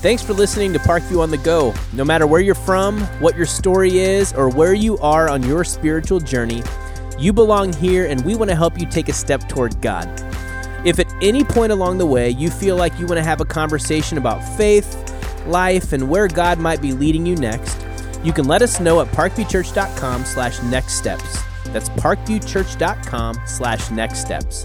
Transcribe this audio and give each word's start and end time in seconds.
Thanks 0.00 0.22
for 0.22 0.32
listening 0.32 0.72
to 0.74 0.78
Parkview 0.78 1.18
on 1.20 1.32
the 1.32 1.38
Go. 1.38 1.74
No 1.92 2.04
matter 2.04 2.24
where 2.24 2.40
you're 2.40 2.54
from, 2.54 3.00
what 3.20 3.36
your 3.36 3.46
story 3.46 3.98
is, 3.98 4.32
or 4.32 4.48
where 4.48 4.72
you 4.72 4.96
are 4.98 5.28
on 5.28 5.42
your 5.42 5.64
spiritual 5.64 6.20
journey, 6.20 6.62
you 7.18 7.32
belong 7.32 7.72
here 7.72 8.06
and 8.06 8.24
we 8.24 8.36
want 8.36 8.48
to 8.48 8.54
help 8.54 8.78
you 8.78 8.86
take 8.86 9.08
a 9.08 9.12
step 9.12 9.48
toward 9.48 9.80
God. 9.80 10.08
If 10.86 11.00
at 11.00 11.12
any 11.20 11.42
point 11.42 11.72
along 11.72 11.98
the 11.98 12.06
way 12.06 12.30
you 12.30 12.48
feel 12.48 12.76
like 12.76 12.96
you 13.00 13.06
want 13.06 13.18
to 13.18 13.24
have 13.24 13.40
a 13.40 13.44
conversation 13.44 14.18
about 14.18 14.38
faith, 14.56 14.94
life, 15.48 15.92
and 15.92 16.08
where 16.08 16.28
God 16.28 16.60
might 16.60 16.80
be 16.80 16.92
leading 16.92 17.26
you 17.26 17.34
next, 17.34 17.76
you 18.22 18.32
can 18.32 18.46
let 18.46 18.62
us 18.62 18.78
know 18.78 19.00
at 19.00 19.08
parkviewchurch.com 19.08 20.24
slash 20.24 20.62
next 20.62 20.92
steps. 20.92 21.42
That's 21.70 21.88
parkviewchurch.com 21.88 23.40
slash 23.46 23.90
next 23.90 24.20
steps. 24.20 24.64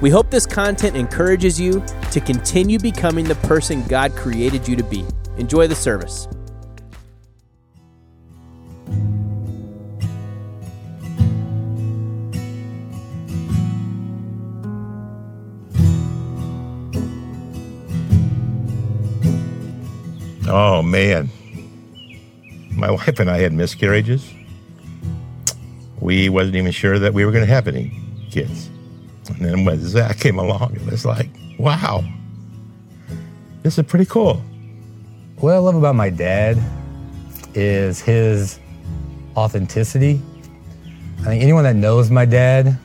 We 0.00 0.10
hope 0.10 0.30
this 0.30 0.46
content 0.46 0.96
encourages 0.96 1.58
you 1.58 1.84
to 2.14 2.20
continue 2.20 2.78
becoming 2.78 3.24
the 3.24 3.34
person 3.34 3.82
God 3.88 4.14
created 4.14 4.68
you 4.68 4.76
to 4.76 4.84
be. 4.84 5.04
Enjoy 5.36 5.66
the 5.66 5.74
service. 5.74 6.28
Oh 20.46 20.82
man, 20.82 21.28
my 22.70 22.92
wife 22.92 23.18
and 23.18 23.28
I 23.28 23.38
had 23.38 23.52
miscarriages. 23.52 24.32
We 25.98 26.28
wasn't 26.28 26.54
even 26.54 26.70
sure 26.70 27.00
that 27.00 27.12
we 27.12 27.24
were 27.24 27.32
going 27.32 27.44
to 27.44 27.52
have 27.52 27.66
any 27.66 28.00
kids. 28.30 28.70
And 29.30 29.38
then 29.40 29.64
when 29.64 29.80
Zach 29.80 30.20
came 30.20 30.38
along, 30.38 30.76
it 30.76 30.86
was 30.88 31.04
like, 31.04 31.28
wow, 31.58 32.04
this 33.62 33.78
is 33.78 33.84
pretty 33.86 34.06
cool. 34.06 34.42
What 35.38 35.54
I 35.54 35.58
love 35.58 35.74
about 35.74 35.94
my 35.94 36.10
dad 36.10 36.58
is 37.54 38.00
his 38.00 38.58
authenticity. 39.36 40.20
I 41.20 41.24
think 41.24 41.42
anyone 41.42 41.64
that 41.64 41.76
knows 41.76 42.10
my 42.10 42.24
dad, 42.24 42.78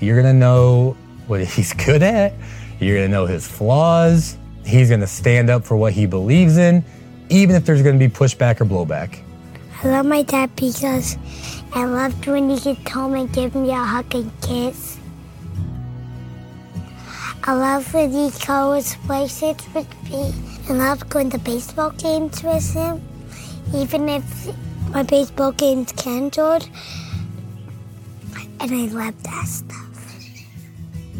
you're 0.00 0.16
gonna 0.16 0.32
know 0.32 0.96
what 1.26 1.44
he's 1.44 1.72
good 1.72 2.02
at, 2.02 2.34
you're 2.80 2.96
gonna 2.96 3.08
know 3.08 3.26
his 3.26 3.46
flaws, 3.46 4.36
he's 4.64 4.90
gonna 4.90 5.06
stand 5.06 5.50
up 5.50 5.64
for 5.64 5.76
what 5.76 5.92
he 5.92 6.06
believes 6.06 6.56
in, 6.56 6.84
even 7.28 7.56
if 7.56 7.64
there's 7.64 7.82
gonna 7.82 7.98
be 7.98 8.08
pushback 8.08 8.60
or 8.60 8.64
blowback. 8.64 9.20
I 9.82 9.88
love 9.88 10.06
my 10.06 10.22
dad 10.22 10.54
because 10.56 11.16
I 11.72 11.84
loved 11.84 12.26
when 12.26 12.50
he 12.50 12.58
could 12.58 12.84
come 12.84 13.14
and 13.14 13.32
give 13.32 13.54
me 13.54 13.70
a 13.70 13.76
hug 13.76 14.14
and 14.14 14.32
kiss. 14.40 14.97
I 17.48 17.54
love 17.54 17.94
when 17.94 18.10
he 18.10 18.30
goes 18.46 18.94
places 19.06 19.56
with 19.74 19.88
me 20.10 20.34
I 20.68 20.72
love 20.74 21.08
going 21.08 21.30
to 21.30 21.38
baseball 21.38 21.88
games 21.92 22.42
with 22.42 22.74
him, 22.74 23.00
even 23.74 24.06
if 24.06 24.54
my 24.90 25.02
baseball 25.02 25.52
game's 25.52 25.90
canceled. 25.92 26.68
And 28.60 28.70
I 28.70 28.84
love 28.92 29.22
that 29.22 29.46
stuff. 29.46 30.10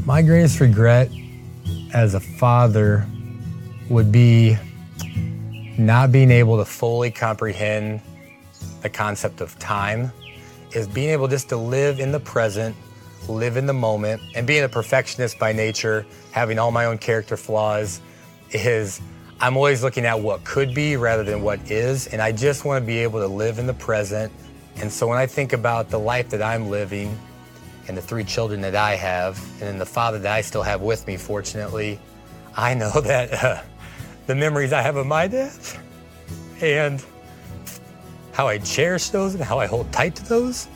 My 0.05 0.21
greatest 0.21 0.61
regret 0.61 1.11
as 1.95 2.13
a 2.13 2.21
father 2.21 3.07
would 3.89 4.13
be 4.13 4.59
not 5.79 6.13
being 6.13 6.31
able 6.31 6.59
to 6.59 6.67
fully 6.67 7.11
comprehend 7.11 8.03
the 8.83 8.91
concept 8.91 9.41
of 9.41 9.59
time, 9.59 10.13
is 10.73 10.87
being 10.87 11.09
able 11.09 11.27
just 11.27 11.49
to 11.49 11.57
live 11.57 12.01
in 12.01 12.13
the 12.13 12.21
present, 12.21 12.77
live 13.29 13.57
in 13.57 13.67
the 13.67 13.73
moment, 13.73 14.23
and 14.35 14.47
being 14.47 14.65
a 14.65 14.69
perfectionist 14.69 15.39
by 15.39 15.53
nature, 15.53 16.07
having 16.33 16.59
all 16.59 16.71
my 16.71 16.87
own 16.87 16.99
character 16.99 17.37
flaws, 17.37 18.01
is 18.51 19.01
I'm 19.41 19.57
always 19.57 19.83
looking 19.83 20.05
at 20.05 20.21
what 20.21 20.43
could 20.45 20.75
be 20.75 20.97
rather 20.97 21.23
than 21.23 21.43
what 21.43 21.71
is, 21.71 22.09
and 22.09 22.21
I 22.21 22.33
just 22.33 22.65
want 22.65 22.83
to 22.83 22.87
be 22.87 22.99
able 22.99 23.21
to 23.21 23.29
live 23.29 23.59
in 23.59 23.67
the 23.67 23.75
present. 23.75 24.33
And 24.77 24.91
so 24.91 25.07
when 25.07 25.19
I 25.19 25.27
think 25.27 25.53
about 25.53 25.91
the 25.91 25.99
life 25.99 26.31
that 26.31 26.43
I'm 26.43 26.69
living 26.69 27.19
and 27.87 27.97
the 27.97 28.03
three 28.03 28.25
children 28.25 28.61
that 28.63 28.75
I 28.75 28.97
have, 28.97 29.39
and 29.55 29.63
then 29.63 29.79
the 29.79 29.87
father 29.87 30.19
that 30.19 30.33
I 30.33 30.41
still 30.41 30.63
have 30.63 30.81
with 30.81 31.07
me, 31.07 31.17
fortunately, 31.17 32.01
I 32.57 32.75
know 32.75 32.91
that 33.01 33.33
uh, 33.45 33.63
the 34.27 34.35
memories 34.35 34.73
I 34.73 34.83
have 34.83 34.97
of 34.97 35.07
my 35.07 35.29
dad 35.29 35.53
and 36.61 37.05
how 38.33 38.49
I 38.49 38.59
cherish 38.59 39.09
those 39.09 39.35
and 39.35 39.43
how 39.43 39.59
I 39.59 39.67
hold 39.67 39.93
tight 39.93 40.17
to 40.17 40.25
those. 40.25 40.69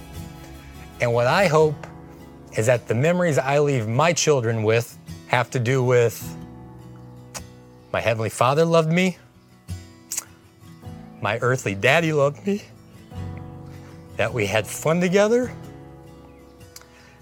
And 1.00 1.12
what 1.12 1.26
I 1.26 1.48
hope 1.48 1.86
is 2.56 2.66
that 2.66 2.86
the 2.86 2.94
memories 2.94 3.38
I 3.38 3.58
leave 3.60 3.88
my 3.88 4.12
children 4.12 4.62
with 4.62 4.98
have 5.28 5.50
to 5.50 5.58
do 5.58 5.82
with 5.82 6.36
my 7.92 8.00
Heavenly 8.00 8.30
Father 8.30 8.64
loved 8.64 8.90
me, 8.90 9.16
my 11.20 11.38
earthly 11.40 11.74
daddy 11.74 12.12
loved 12.12 12.46
me, 12.46 12.62
that 14.16 14.32
we 14.32 14.46
had 14.46 14.66
fun 14.66 15.00
together, 15.00 15.52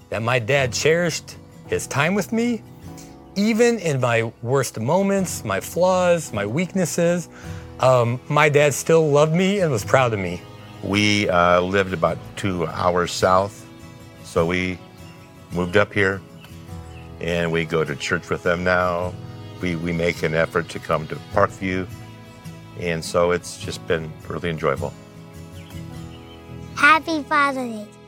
that 0.09 0.23
my 0.23 0.39
dad 0.39 0.73
cherished 0.73 1.37
his 1.69 1.87
time 1.87 2.15
with 2.15 2.33
me, 2.33 2.63
even 3.37 3.79
in 3.79 4.01
my 4.01 4.33
worst 4.43 4.81
moments, 4.81 5.45
my 5.45 5.61
flaws, 5.61 6.33
my 6.33 6.45
weaknesses. 6.47 7.29
Um, 7.79 8.21
my 8.29 8.49
dad 8.49 8.75
still 8.75 9.09
loved 9.09 9.35
me 9.35 9.61
and 9.61 9.71
was 9.71 9.85
proud 9.85 10.13
of 10.13 10.19
me. 10.19 10.43
We 10.83 11.29
uh, 11.29 11.61
lived 11.61 11.93
about 11.93 12.19
two 12.37 12.67
hours 12.67 13.13
south, 13.13 13.67
so 14.25 14.45
we 14.47 14.79
moved 15.53 15.77
up 15.77 15.93
here 15.93 16.21
and 17.21 17.53
we 17.53 17.65
go 17.65 17.85
to 17.85 17.95
church 17.97 18.31
with 18.31 18.43
them 18.43 18.65
now. 18.65 19.13
We, 19.61 19.77
we 19.77 19.93
make 19.93 20.23
an 20.23 20.35
effort 20.35 20.69
to 20.71 20.79
come 20.79 21.07
to 21.09 21.17
Parkview, 21.35 21.87
and 22.79 23.05
so 23.05 23.31
it's 23.31 23.59
just 23.59 23.87
been 23.87 24.11
really 24.27 24.49
enjoyable. 24.49 24.95
Happy 26.77 27.23
Father's 27.25 27.87
Day. 27.87 28.00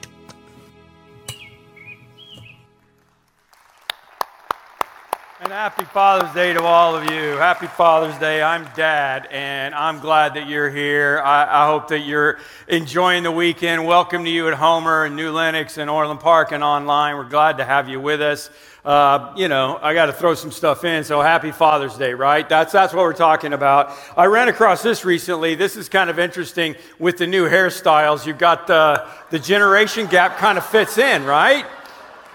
And 5.42 5.50
happy 5.50 5.84
Father's 5.86 6.32
Day 6.34 6.53
to 6.53 6.62
all 6.62 6.94
of 6.94 7.10
you. 7.10 7.32
Happy 7.32 7.66
Father's 7.66 8.16
Day. 8.20 8.41
I'm 8.41 8.64
Dad, 8.76 9.26
and 9.28 9.75
I'm 9.75 9.98
glad 9.98 10.34
that 10.34 10.47
you're 10.47 10.70
here. 10.70 11.20
I, 11.25 11.64
I, 11.64 11.66
hope 11.66 11.88
that 11.88 11.98
you're 11.98 12.38
enjoying 12.69 13.25
the 13.25 13.32
weekend. 13.32 13.84
Welcome 13.84 14.25
to 14.25 14.30
you 14.30 14.47
at 14.47 14.54
Homer 14.54 15.04
and 15.04 15.16
New 15.16 15.32
Lenox 15.32 15.78
and 15.78 15.91
Orland 15.91 16.20
Park 16.20 16.53
and 16.53 16.62
online. 16.62 17.16
We're 17.16 17.28
glad 17.28 17.58
to 17.58 17.64
have 17.64 17.88
you 17.88 17.98
with 18.00 18.20
us. 18.22 18.50
Uh, 18.84 19.34
you 19.36 19.48
know, 19.48 19.80
I 19.82 19.94
got 19.94 20.06
to 20.06 20.12
throw 20.12 20.34
some 20.34 20.53
stuff 20.53 20.84
in. 20.84 21.03
So 21.03 21.20
happy 21.20 21.50
Father's 21.50 21.97
Day, 21.97 22.14
right? 22.14 22.48
That's 22.48 22.70
that's 22.70 22.94
what 22.94 23.03
we're 23.03 23.12
talking 23.12 23.53
about. 23.53 23.92
I 24.16 24.26
ran 24.26 24.47
across 24.47 24.80
this 24.84 25.04
recently. 25.04 25.56
This 25.56 25.74
is 25.74 25.88
kind 25.88 26.09
of 26.09 26.20
interesting 26.20 26.76
with 27.00 27.19
the 27.19 27.26
new 27.26 27.48
hairstyles. 27.48 28.26
You've 28.26 28.38
got 28.38 28.69
the 28.69 29.09
the 29.30 29.41
generation 29.41 30.06
gap 30.06 30.36
kind 30.36 30.56
of 30.56 30.64
fits 30.64 30.98
in, 30.98 31.24
right? 31.24 31.66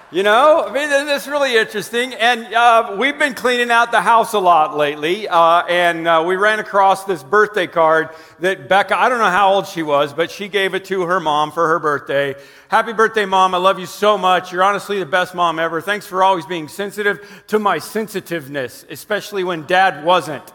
You 0.09 0.23
know, 0.23 0.63
I 0.65 0.71
mean, 0.71 0.89
that's 0.89 1.27
really 1.27 1.57
interesting. 1.57 2.13
And 2.13 2.53
uh, 2.53 2.95
we've 2.97 3.19
been 3.19 3.33
cleaning 3.33 3.69
out 3.69 3.91
the 3.91 3.99
house 3.99 4.31
a 4.31 4.39
lot 4.39 4.77
lately. 4.77 5.27
Uh, 5.27 5.63
and 5.65 6.07
uh, 6.07 6.23
we 6.25 6.37
ran 6.37 6.59
across 6.59 7.03
this 7.03 7.21
birthday 7.23 7.67
card 7.67 8.11
that 8.39 8.69
Becca, 8.69 8.97
I 8.97 9.09
don't 9.09 9.19
know 9.19 9.25
how 9.25 9.51
old 9.51 9.67
she 9.67 9.83
was, 9.83 10.13
but 10.13 10.31
she 10.31 10.47
gave 10.47 10.75
it 10.75 10.85
to 10.85 11.01
her 11.01 11.19
mom 11.19 11.51
for 11.51 11.67
her 11.67 11.79
birthday. 11.79 12.35
Happy 12.69 12.93
birthday, 12.93 13.25
mom. 13.25 13.53
I 13.53 13.57
love 13.57 13.79
you 13.79 13.85
so 13.85 14.17
much. 14.17 14.53
You're 14.53 14.63
honestly 14.63 14.97
the 14.97 15.05
best 15.05 15.35
mom 15.35 15.59
ever. 15.59 15.81
Thanks 15.81 16.07
for 16.07 16.23
always 16.23 16.45
being 16.45 16.69
sensitive 16.69 17.43
to 17.47 17.59
my 17.59 17.77
sensitiveness, 17.77 18.85
especially 18.89 19.43
when 19.43 19.65
dad 19.65 20.05
wasn't. 20.05 20.53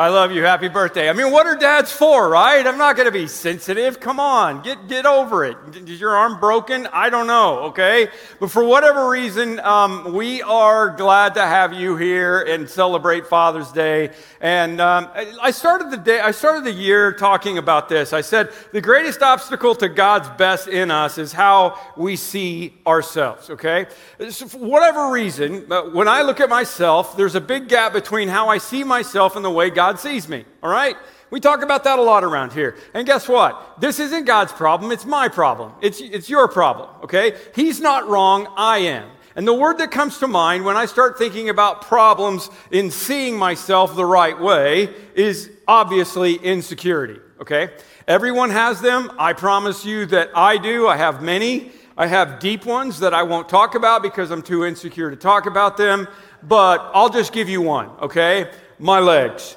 I 0.00 0.08
love 0.08 0.32
you. 0.32 0.42
Happy 0.42 0.68
birthday. 0.68 1.10
I 1.10 1.12
mean, 1.12 1.30
what 1.30 1.46
are 1.46 1.56
dads 1.56 1.92
for, 1.92 2.30
right? 2.30 2.66
I'm 2.66 2.78
not 2.78 2.96
going 2.96 3.04
to 3.04 3.12
be 3.12 3.26
sensitive. 3.26 4.00
Come 4.00 4.18
on, 4.18 4.62
get, 4.62 4.88
get 4.88 5.04
over 5.04 5.44
it. 5.44 5.58
Is 5.76 6.00
your 6.00 6.16
arm 6.16 6.40
broken? 6.40 6.88
I 6.90 7.10
don't 7.10 7.26
know, 7.26 7.64
okay? 7.64 8.08
But 8.40 8.50
for 8.50 8.64
whatever 8.64 9.10
reason, 9.10 9.60
um, 9.60 10.14
we 10.14 10.40
are 10.40 10.88
glad 10.88 11.34
to 11.34 11.42
have 11.42 11.74
you 11.74 11.96
here 11.96 12.40
and 12.40 12.66
celebrate 12.66 13.26
Father's 13.26 13.70
Day. 13.72 14.12
And 14.40 14.80
um, 14.80 15.10
I 15.42 15.50
started 15.50 15.90
the 15.90 15.98
day, 15.98 16.18
I 16.18 16.30
started 16.30 16.64
the 16.64 16.72
year 16.72 17.12
talking 17.12 17.58
about 17.58 17.90
this. 17.90 18.14
I 18.14 18.22
said, 18.22 18.54
the 18.72 18.80
greatest 18.80 19.20
obstacle 19.20 19.74
to 19.74 19.88
God's 19.90 20.30
best 20.30 20.66
in 20.66 20.90
us 20.90 21.18
is 21.18 21.34
how 21.34 21.78
we 21.94 22.16
see 22.16 22.72
ourselves, 22.86 23.50
okay? 23.50 23.84
So 24.30 24.48
for 24.48 24.56
whatever 24.60 25.10
reason, 25.10 25.70
uh, 25.70 25.82
when 25.90 26.08
I 26.08 26.22
look 26.22 26.40
at 26.40 26.48
myself, 26.48 27.18
there's 27.18 27.34
a 27.34 27.40
big 27.42 27.68
gap 27.68 27.92
between 27.92 28.28
how 28.28 28.48
I 28.48 28.56
see 28.56 28.82
myself 28.82 29.36
and 29.36 29.44
the 29.44 29.50
way 29.50 29.68
God 29.68 29.89
God 29.90 29.98
sees 29.98 30.28
me, 30.28 30.44
all 30.62 30.70
right? 30.70 30.94
We 31.30 31.40
talk 31.40 31.64
about 31.64 31.82
that 31.82 31.98
a 31.98 32.02
lot 32.02 32.22
around 32.22 32.52
here. 32.52 32.76
And 32.94 33.04
guess 33.04 33.28
what? 33.28 33.80
This 33.80 33.98
isn't 33.98 34.24
God's 34.24 34.52
problem, 34.52 34.92
it's 34.92 35.04
my 35.04 35.26
problem. 35.26 35.72
It's, 35.80 36.00
it's 36.00 36.30
your 36.30 36.46
problem, 36.46 36.90
okay? 37.02 37.36
He's 37.56 37.80
not 37.80 38.06
wrong, 38.06 38.46
I 38.56 38.78
am. 38.78 39.10
And 39.34 39.48
the 39.48 39.52
word 39.52 39.78
that 39.78 39.90
comes 39.90 40.18
to 40.18 40.28
mind 40.28 40.64
when 40.64 40.76
I 40.76 40.86
start 40.86 41.18
thinking 41.18 41.48
about 41.48 41.82
problems 41.82 42.50
in 42.70 42.92
seeing 42.92 43.36
myself 43.36 43.96
the 43.96 44.04
right 44.04 44.40
way 44.40 44.94
is 45.16 45.50
obviously 45.66 46.34
insecurity, 46.34 47.18
okay? 47.40 47.70
Everyone 48.06 48.50
has 48.50 48.80
them. 48.80 49.10
I 49.18 49.32
promise 49.32 49.84
you 49.84 50.06
that 50.06 50.30
I 50.36 50.56
do. 50.56 50.86
I 50.86 50.98
have 50.98 51.20
many. 51.20 51.72
I 51.96 52.06
have 52.06 52.38
deep 52.38 52.64
ones 52.64 53.00
that 53.00 53.12
I 53.12 53.24
won't 53.24 53.48
talk 53.48 53.74
about 53.74 54.04
because 54.04 54.30
I'm 54.30 54.42
too 54.42 54.64
insecure 54.64 55.10
to 55.10 55.16
talk 55.16 55.46
about 55.46 55.76
them, 55.76 56.06
but 56.44 56.88
I'll 56.94 57.10
just 57.10 57.32
give 57.32 57.48
you 57.48 57.60
one, 57.60 57.88
okay? 58.00 58.52
My 58.78 59.00
legs. 59.00 59.56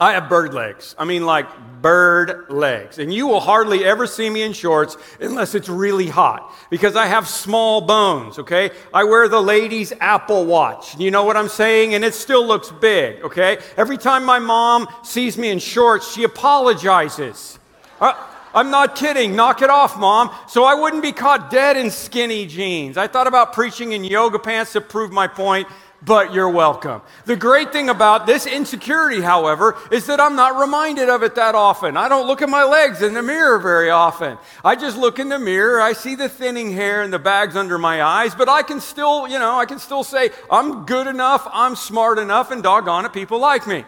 I 0.00 0.12
have 0.12 0.28
bird 0.28 0.54
legs. 0.54 0.94
I 0.96 1.04
mean, 1.04 1.26
like 1.26 1.46
bird 1.82 2.50
legs. 2.50 3.00
And 3.00 3.12
you 3.12 3.26
will 3.26 3.40
hardly 3.40 3.84
ever 3.84 4.06
see 4.06 4.30
me 4.30 4.42
in 4.42 4.52
shorts 4.52 4.96
unless 5.20 5.56
it's 5.56 5.68
really 5.68 6.06
hot 6.06 6.54
because 6.70 6.94
I 6.94 7.06
have 7.06 7.26
small 7.26 7.80
bones, 7.80 8.38
okay? 8.38 8.70
I 8.94 9.02
wear 9.02 9.28
the 9.28 9.42
ladies' 9.42 9.92
Apple 9.98 10.46
Watch. 10.46 10.96
You 10.98 11.10
know 11.10 11.24
what 11.24 11.36
I'm 11.36 11.48
saying? 11.48 11.94
And 11.94 12.04
it 12.04 12.14
still 12.14 12.46
looks 12.46 12.70
big, 12.70 13.22
okay? 13.22 13.58
Every 13.76 13.98
time 13.98 14.24
my 14.24 14.38
mom 14.38 14.86
sees 15.02 15.36
me 15.36 15.48
in 15.48 15.58
shorts, 15.58 16.12
she 16.12 16.22
apologizes. 16.22 17.58
Uh, 18.00 18.14
I'm 18.54 18.70
not 18.70 18.94
kidding. 18.94 19.34
Knock 19.34 19.62
it 19.62 19.70
off, 19.70 19.98
mom. 19.98 20.30
So 20.46 20.62
I 20.62 20.74
wouldn't 20.74 21.02
be 21.02 21.12
caught 21.12 21.50
dead 21.50 21.76
in 21.76 21.90
skinny 21.90 22.46
jeans. 22.46 22.96
I 22.96 23.08
thought 23.08 23.26
about 23.26 23.52
preaching 23.52 23.92
in 23.92 24.04
yoga 24.04 24.38
pants 24.38 24.72
to 24.74 24.80
prove 24.80 25.10
my 25.10 25.26
point 25.26 25.66
but 26.02 26.32
you're 26.32 26.48
welcome. 26.48 27.02
The 27.24 27.36
great 27.36 27.72
thing 27.72 27.88
about 27.88 28.26
this 28.26 28.46
insecurity, 28.46 29.20
however, 29.20 29.76
is 29.90 30.06
that 30.06 30.20
I'm 30.20 30.36
not 30.36 30.60
reminded 30.60 31.08
of 31.08 31.22
it 31.22 31.34
that 31.34 31.54
often. 31.54 31.96
I 31.96 32.08
don't 32.08 32.26
look 32.26 32.40
at 32.40 32.48
my 32.48 32.64
legs 32.64 33.02
in 33.02 33.14
the 33.14 33.22
mirror 33.22 33.58
very 33.58 33.90
often. 33.90 34.38
I 34.64 34.76
just 34.76 34.96
look 34.96 35.18
in 35.18 35.28
the 35.28 35.38
mirror, 35.38 35.80
I 35.80 35.92
see 35.92 36.14
the 36.14 36.28
thinning 36.28 36.72
hair 36.72 37.02
and 37.02 37.12
the 37.12 37.18
bags 37.18 37.56
under 37.56 37.78
my 37.78 38.02
eyes, 38.02 38.34
but 38.34 38.48
I 38.48 38.62
can 38.62 38.80
still, 38.80 39.26
you 39.26 39.38
know, 39.38 39.58
I 39.58 39.66
can 39.66 39.78
still 39.78 40.04
say, 40.04 40.30
I'm 40.50 40.84
good 40.84 41.06
enough, 41.06 41.48
I'm 41.52 41.74
smart 41.74 42.18
enough, 42.18 42.50
and 42.50 42.62
doggone 42.62 43.04
it, 43.04 43.12
people 43.12 43.40
like 43.40 43.66
me. 43.66 43.84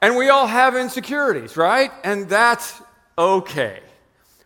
And 0.00 0.16
we 0.16 0.28
all 0.28 0.46
have 0.46 0.76
insecurities, 0.76 1.56
right? 1.56 1.90
And 2.04 2.28
that's 2.28 2.80
okay. 3.18 3.80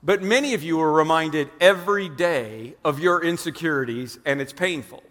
But 0.03 0.23
many 0.23 0.55
of 0.55 0.63
you 0.63 0.81
are 0.81 0.93
reminded 0.93 1.51
every 1.61 2.09
day 2.09 2.75
of 2.85 2.99
your 2.99 3.23
insecurities, 3.23 4.19
and 4.25 4.41
it's 4.41 4.53
painful 4.53 5.03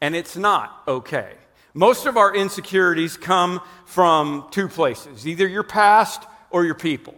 and 0.00 0.14
it's 0.14 0.36
not 0.36 0.82
okay. 0.86 1.32
Most 1.74 2.06
of 2.06 2.16
our 2.16 2.34
insecurities 2.34 3.16
come 3.16 3.60
from 3.84 4.46
two 4.50 4.68
places 4.68 5.26
either 5.26 5.46
your 5.46 5.62
past 5.62 6.22
or 6.50 6.64
your 6.64 6.74
people, 6.74 7.14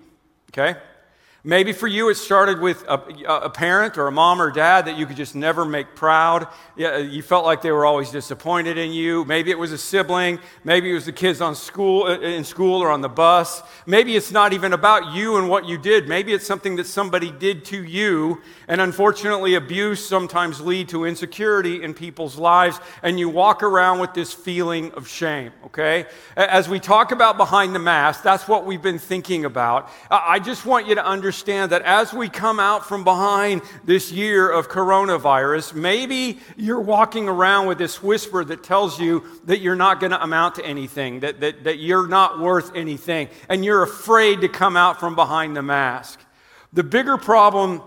okay? 0.50 0.78
Maybe 1.42 1.72
for 1.72 1.86
you, 1.86 2.10
it 2.10 2.16
started 2.16 2.60
with 2.60 2.84
a, 2.86 3.02
a, 3.26 3.48
parent 3.48 3.96
or 3.96 4.06
a 4.06 4.12
mom 4.12 4.42
or 4.42 4.50
dad 4.50 4.84
that 4.84 4.98
you 4.98 5.06
could 5.06 5.16
just 5.16 5.34
never 5.34 5.64
make 5.64 5.94
proud. 5.94 6.46
You 6.76 7.22
felt 7.22 7.46
like 7.46 7.62
they 7.62 7.72
were 7.72 7.86
always 7.86 8.10
disappointed 8.10 8.76
in 8.76 8.92
you. 8.92 9.24
Maybe 9.24 9.50
it 9.50 9.58
was 9.58 9.72
a 9.72 9.78
sibling. 9.78 10.38
Maybe 10.64 10.90
it 10.90 10.94
was 10.94 11.06
the 11.06 11.12
kids 11.12 11.40
on 11.40 11.54
school, 11.54 12.02
uh, 12.02 12.18
in 12.20 12.44
school 12.44 12.82
or 12.82 12.90
on 12.90 13.00
the 13.00 13.08
bus. 13.08 13.62
Maybe 13.86 14.16
it's 14.16 14.30
not 14.30 14.52
even 14.52 14.74
about 14.74 15.14
you 15.14 15.38
and 15.38 15.48
what 15.48 15.64
you 15.64 15.78
did. 15.78 16.08
Maybe 16.08 16.34
it's 16.34 16.46
something 16.46 16.76
that 16.76 16.86
somebody 16.86 17.32
did 17.32 17.64
to 17.66 17.82
you. 17.82 18.42
And 18.68 18.82
unfortunately, 18.82 19.54
abuse 19.54 20.04
sometimes 20.06 20.60
lead 20.60 20.90
to 20.90 21.06
insecurity 21.06 21.82
in 21.82 21.94
people's 21.94 22.36
lives. 22.36 22.78
And 23.02 23.18
you 23.18 23.30
walk 23.30 23.62
around 23.62 23.98
with 23.98 24.12
this 24.12 24.34
feeling 24.34 24.92
of 24.92 25.08
shame, 25.08 25.52
okay? 25.64 26.04
As 26.36 26.68
we 26.68 26.80
talk 26.80 27.12
about 27.12 27.38
behind 27.38 27.74
the 27.74 27.78
mask, 27.78 28.22
that's 28.22 28.46
what 28.46 28.66
we've 28.66 28.82
been 28.82 28.98
thinking 28.98 29.46
about. 29.46 29.88
I 30.10 30.38
just 30.38 30.66
want 30.66 30.86
you 30.86 30.96
to 30.96 31.04
understand 31.04 31.29
understand 31.30 31.70
that 31.70 31.82
as 31.82 32.12
we 32.12 32.28
come 32.28 32.58
out 32.58 32.84
from 32.84 33.04
behind 33.04 33.62
this 33.84 34.10
year 34.10 34.50
of 34.50 34.68
coronavirus, 34.68 35.74
maybe 35.74 36.40
you're 36.56 36.80
walking 36.80 37.28
around 37.28 37.68
with 37.68 37.78
this 37.78 38.02
whisper 38.02 38.42
that 38.44 38.64
tells 38.64 38.98
you 38.98 39.22
that 39.44 39.60
you're 39.60 39.76
not 39.76 40.00
going 40.00 40.10
to 40.10 40.20
amount 40.20 40.56
to 40.56 40.64
anything, 40.64 41.20
that, 41.20 41.38
that, 41.38 41.62
that 41.62 41.78
you're 41.78 42.08
not 42.08 42.40
worth 42.40 42.74
anything, 42.74 43.28
and 43.48 43.64
you're 43.64 43.84
afraid 43.84 44.40
to 44.40 44.48
come 44.48 44.76
out 44.76 44.98
from 44.98 45.14
behind 45.14 45.56
the 45.56 45.62
mask. 45.62 46.18
The 46.72 46.82
bigger 46.82 47.16
problem 47.16 47.80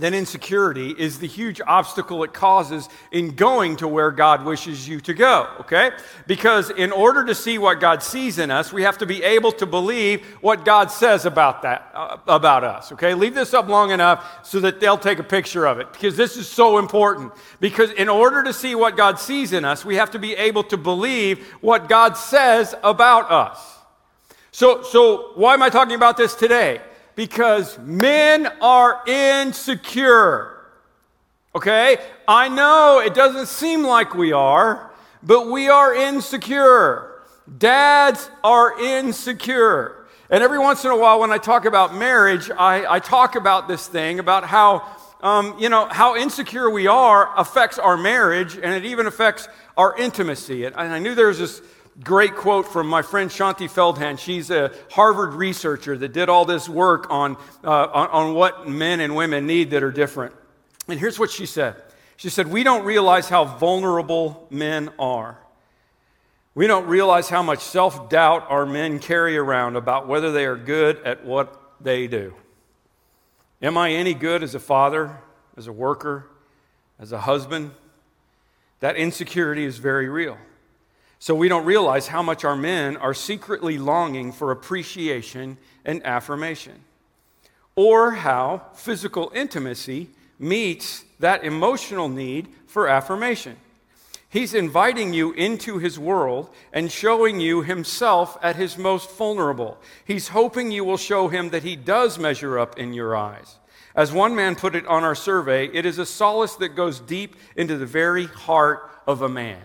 than 0.00 0.14
insecurity 0.14 0.90
is 0.90 1.18
the 1.18 1.26
huge 1.26 1.60
obstacle 1.66 2.24
it 2.24 2.32
causes 2.32 2.88
in 3.12 3.34
going 3.34 3.76
to 3.76 3.86
where 3.86 4.10
God 4.10 4.44
wishes 4.44 4.88
you 4.88 5.00
to 5.02 5.14
go, 5.14 5.48
okay? 5.60 5.90
Because 6.26 6.70
in 6.70 6.90
order 6.92 7.24
to 7.24 7.34
see 7.34 7.58
what 7.58 7.80
God 7.80 8.02
sees 8.02 8.38
in 8.38 8.50
us, 8.50 8.72
we 8.72 8.82
have 8.82 8.98
to 8.98 9.06
be 9.06 9.22
able 9.22 9.52
to 9.52 9.66
believe 9.66 10.24
what 10.40 10.64
God 10.64 10.90
says 10.90 11.26
about 11.26 11.62
that 11.62 11.90
uh, 11.94 12.16
about 12.26 12.64
us, 12.64 12.92
okay? 12.92 13.14
Leave 13.14 13.34
this 13.34 13.54
up 13.54 13.68
long 13.68 13.90
enough 13.90 14.46
so 14.46 14.60
that 14.60 14.80
they'll 14.80 14.98
take 14.98 15.18
a 15.18 15.24
picture 15.24 15.66
of 15.66 15.78
it 15.78 15.92
because 15.92 16.16
this 16.16 16.36
is 16.36 16.48
so 16.48 16.78
important. 16.78 17.32
Because 17.60 17.90
in 17.92 18.08
order 18.08 18.42
to 18.42 18.52
see 18.52 18.74
what 18.74 18.96
God 18.96 19.18
sees 19.18 19.52
in 19.52 19.64
us, 19.64 19.84
we 19.84 19.96
have 19.96 20.10
to 20.12 20.18
be 20.18 20.34
able 20.34 20.64
to 20.64 20.76
believe 20.76 21.46
what 21.60 21.88
God 21.88 22.16
says 22.16 22.74
about 22.82 23.30
us. 23.30 23.78
So 24.52 24.82
so 24.82 25.32
why 25.34 25.54
am 25.54 25.62
I 25.62 25.68
talking 25.68 25.94
about 25.94 26.16
this 26.16 26.34
today? 26.34 26.80
Because 27.20 27.78
men 27.80 28.46
are 28.62 29.02
insecure. 29.06 30.56
Okay? 31.54 31.98
I 32.26 32.48
know 32.48 33.02
it 33.04 33.12
doesn't 33.12 33.48
seem 33.48 33.82
like 33.82 34.14
we 34.14 34.32
are, 34.32 34.90
but 35.22 35.48
we 35.48 35.68
are 35.68 35.94
insecure. 35.94 37.20
Dads 37.58 38.30
are 38.42 38.80
insecure. 38.80 40.06
And 40.30 40.42
every 40.42 40.58
once 40.58 40.82
in 40.86 40.92
a 40.92 40.96
while, 40.96 41.20
when 41.20 41.30
I 41.30 41.36
talk 41.36 41.66
about 41.66 41.94
marriage, 41.94 42.50
I, 42.50 42.90
I 42.90 43.00
talk 43.00 43.36
about 43.36 43.68
this 43.68 43.86
thing 43.86 44.18
about 44.18 44.44
how, 44.44 44.86
um, 45.20 45.56
you 45.58 45.68
know, 45.68 45.88
how 45.90 46.16
insecure 46.16 46.70
we 46.70 46.86
are 46.86 47.38
affects 47.38 47.78
our 47.78 47.98
marriage 47.98 48.54
and 48.54 48.72
it 48.72 48.86
even 48.86 49.06
affects 49.06 49.46
our 49.76 49.94
intimacy. 49.98 50.64
And, 50.64 50.74
and 50.74 50.90
I 50.90 50.98
knew 50.98 51.14
there 51.14 51.26
was 51.28 51.38
this 51.38 51.60
great 52.02 52.34
quote 52.34 52.66
from 52.66 52.86
my 52.86 53.02
friend 53.02 53.30
Shaunti 53.30 53.70
Feldhahn. 53.70 54.18
She's 54.18 54.50
a 54.50 54.72
Harvard 54.90 55.34
researcher 55.34 55.96
that 55.98 56.12
did 56.12 56.28
all 56.28 56.44
this 56.44 56.68
work 56.68 57.06
on, 57.10 57.36
uh, 57.64 57.68
on, 57.70 58.08
on 58.08 58.34
what 58.34 58.68
men 58.68 59.00
and 59.00 59.14
women 59.14 59.46
need 59.46 59.70
that 59.70 59.82
are 59.82 59.92
different. 59.92 60.34
And 60.88 60.98
here's 60.98 61.18
what 61.18 61.30
she 61.30 61.46
said 61.46 61.76
She 62.16 62.30
said, 62.30 62.48
We 62.48 62.62
don't 62.62 62.84
realize 62.84 63.28
how 63.28 63.44
vulnerable 63.44 64.46
men 64.50 64.90
are. 64.98 65.38
We 66.54 66.66
don't 66.66 66.86
realize 66.86 67.28
how 67.28 67.42
much 67.42 67.60
self 67.60 68.08
doubt 68.08 68.46
our 68.48 68.66
men 68.66 68.98
carry 68.98 69.36
around 69.36 69.76
about 69.76 70.08
whether 70.08 70.32
they 70.32 70.46
are 70.46 70.56
good 70.56 71.00
at 71.04 71.24
what 71.24 71.60
they 71.80 72.06
do. 72.06 72.34
Am 73.62 73.76
I 73.76 73.92
any 73.92 74.14
good 74.14 74.42
as 74.42 74.54
a 74.54 74.60
father, 74.60 75.18
as 75.56 75.66
a 75.66 75.72
worker, 75.72 76.26
as 76.98 77.12
a 77.12 77.20
husband? 77.20 77.72
That 78.80 78.96
insecurity 78.96 79.64
is 79.64 79.76
very 79.76 80.08
real. 80.08 80.38
So 81.20 81.34
we 81.34 81.48
don't 81.48 81.66
realize 81.66 82.08
how 82.08 82.22
much 82.22 82.44
our 82.44 82.56
men 82.56 82.96
are 82.96 83.12
secretly 83.12 83.76
longing 83.76 84.32
for 84.32 84.50
appreciation 84.50 85.58
and 85.84 86.04
affirmation, 86.04 86.80
or 87.76 88.12
how 88.12 88.62
physical 88.74 89.30
intimacy 89.34 90.08
meets 90.38 91.04
that 91.18 91.44
emotional 91.44 92.08
need 92.08 92.48
for 92.66 92.88
affirmation. 92.88 93.56
He's 94.30 94.54
inviting 94.54 95.12
you 95.12 95.32
into 95.32 95.76
his 95.76 95.98
world 95.98 96.48
and 96.72 96.90
showing 96.90 97.38
you 97.38 97.60
himself 97.62 98.38
at 98.42 98.56
his 98.56 98.78
most 98.78 99.10
vulnerable. 99.10 99.76
He's 100.06 100.28
hoping 100.28 100.70
you 100.70 100.84
will 100.84 100.96
show 100.96 101.28
him 101.28 101.50
that 101.50 101.64
he 101.64 101.76
does 101.76 102.18
measure 102.18 102.58
up 102.58 102.78
in 102.78 102.94
your 102.94 103.14
eyes. 103.14 103.56
As 103.94 104.10
one 104.10 104.34
man 104.34 104.56
put 104.56 104.74
it 104.74 104.86
on 104.86 105.04
our 105.04 105.16
survey, 105.16 105.66
it 105.66 105.84
is 105.84 105.98
a 105.98 106.06
solace 106.06 106.54
that 106.56 106.76
goes 106.76 106.98
deep 106.98 107.36
into 107.56 107.76
the 107.76 107.84
very 107.84 108.24
heart 108.24 108.90
of 109.06 109.20
a 109.20 109.28
man. 109.28 109.64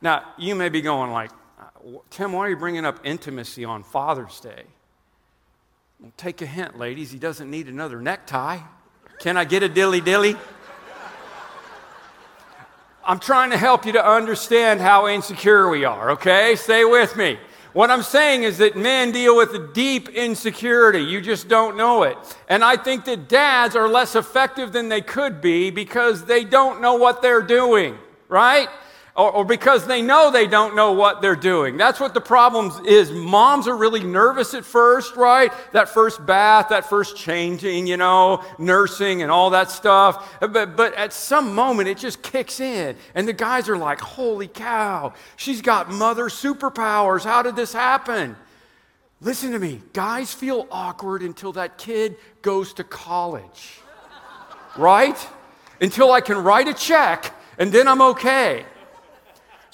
Now, 0.00 0.24
you 0.38 0.54
may 0.54 0.68
be 0.68 0.80
going 0.82 1.10
like, 1.10 1.30
uh, 1.58 1.98
Tim, 2.10 2.32
why 2.32 2.46
are 2.46 2.50
you 2.50 2.56
bringing 2.56 2.84
up 2.84 3.00
intimacy 3.04 3.64
on 3.64 3.82
Father's 3.82 4.40
Day? 4.40 4.64
Well, 6.00 6.12
take 6.16 6.42
a 6.42 6.46
hint, 6.46 6.78
ladies. 6.78 7.10
He 7.10 7.18
doesn't 7.18 7.50
need 7.50 7.68
another 7.68 8.00
necktie. 8.00 8.58
Can 9.18 9.36
I 9.36 9.44
get 9.44 9.62
a 9.62 9.68
dilly 9.68 10.00
dilly? 10.00 10.36
I'm 13.04 13.20
trying 13.20 13.50
to 13.50 13.56
help 13.56 13.86
you 13.86 13.92
to 13.92 14.04
understand 14.04 14.80
how 14.80 15.06
insecure 15.06 15.68
we 15.68 15.84
are, 15.84 16.10
okay? 16.12 16.56
Stay 16.56 16.84
with 16.84 17.16
me. 17.16 17.38
What 17.72 17.90
I'm 17.90 18.02
saying 18.02 18.42
is 18.42 18.58
that 18.58 18.74
men 18.74 19.12
deal 19.12 19.36
with 19.36 19.52
a 19.54 19.70
deep 19.72 20.08
insecurity. 20.08 21.00
You 21.00 21.20
just 21.20 21.46
don't 21.46 21.76
know 21.76 22.02
it. 22.02 22.16
And 22.48 22.64
I 22.64 22.76
think 22.76 23.04
that 23.04 23.28
dads 23.28 23.76
are 23.76 23.86
less 23.86 24.16
effective 24.16 24.72
than 24.72 24.88
they 24.88 25.02
could 25.02 25.40
be 25.40 25.70
because 25.70 26.24
they 26.24 26.42
don't 26.42 26.80
know 26.80 26.94
what 26.94 27.22
they're 27.22 27.42
doing, 27.42 27.96
right? 28.28 28.68
Or, 29.16 29.30
or, 29.30 29.44
because 29.44 29.86
they 29.86 30.02
know 30.02 30.30
they 30.30 30.46
don't 30.46 30.76
know 30.76 30.92
what 30.92 31.22
they're 31.22 31.34
doing. 31.34 31.78
That's 31.78 31.98
what 31.98 32.12
the 32.12 32.20
problem 32.20 32.84
is. 32.84 33.10
Moms 33.10 33.66
are 33.66 33.76
really 33.76 34.04
nervous 34.04 34.52
at 34.52 34.64
first, 34.64 35.16
right? 35.16 35.50
That 35.72 35.88
first 35.88 36.24
bath, 36.26 36.68
that 36.68 36.88
first 36.88 37.16
changing, 37.16 37.86
you 37.86 37.96
know, 37.96 38.44
nursing 38.58 39.22
and 39.22 39.30
all 39.30 39.50
that 39.50 39.70
stuff. 39.70 40.38
But, 40.40 40.76
but 40.76 40.94
at 40.94 41.14
some 41.14 41.54
moment, 41.54 41.88
it 41.88 41.96
just 41.96 42.22
kicks 42.22 42.60
in. 42.60 42.96
And 43.14 43.26
the 43.26 43.32
guys 43.32 43.70
are 43.70 43.78
like, 43.78 44.00
holy 44.00 44.48
cow, 44.48 45.14
she's 45.36 45.62
got 45.62 45.90
mother 45.90 46.24
superpowers. 46.24 47.24
How 47.24 47.42
did 47.42 47.56
this 47.56 47.72
happen? 47.72 48.36
Listen 49.22 49.52
to 49.52 49.58
me. 49.58 49.80
Guys 49.94 50.34
feel 50.34 50.68
awkward 50.70 51.22
until 51.22 51.52
that 51.52 51.78
kid 51.78 52.16
goes 52.42 52.74
to 52.74 52.84
college, 52.84 53.80
right? 54.76 55.16
Until 55.80 56.12
I 56.12 56.20
can 56.20 56.36
write 56.36 56.68
a 56.68 56.74
check 56.74 57.32
and 57.58 57.72
then 57.72 57.88
I'm 57.88 58.02
okay. 58.02 58.66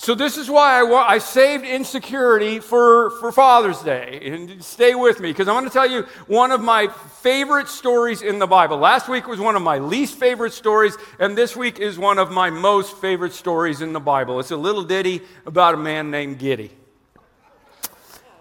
So 0.02 0.16
this 0.16 0.36
is 0.36 0.50
why 0.50 0.80
I, 0.80 0.82
wa- 0.82 1.06
I 1.06 1.18
saved 1.18 1.64
insecurity 1.64 2.58
for, 2.58 3.10
for 3.20 3.30
Father's 3.30 3.80
Day. 3.82 4.18
And 4.24 4.60
stay 4.60 4.96
with 4.96 5.20
me 5.20 5.30
because 5.30 5.46
I'm 5.46 5.54
going 5.54 5.66
to 5.66 5.70
tell 5.70 5.88
you 5.88 6.02
one 6.26 6.50
of 6.50 6.60
my 6.60 6.88
favorite 6.88 7.68
stories 7.68 8.20
in 8.20 8.40
the 8.40 8.48
Bible. 8.48 8.78
Last 8.78 9.08
week 9.08 9.28
was 9.28 9.38
one 9.38 9.54
of 9.54 9.62
my 9.62 9.78
least 9.78 10.18
favorite 10.18 10.54
stories, 10.54 10.98
and 11.20 11.38
this 11.38 11.54
week 11.54 11.78
is 11.78 12.00
one 12.00 12.18
of 12.18 12.32
my 12.32 12.50
most 12.50 12.96
favorite 12.96 13.32
stories 13.32 13.80
in 13.80 13.92
the 13.92 14.00
Bible. 14.00 14.40
It's 14.40 14.50
a 14.50 14.56
little 14.56 14.82
ditty 14.82 15.20
about 15.46 15.74
a 15.74 15.76
man 15.76 16.10
named 16.10 16.40
Giddy. 16.40 16.72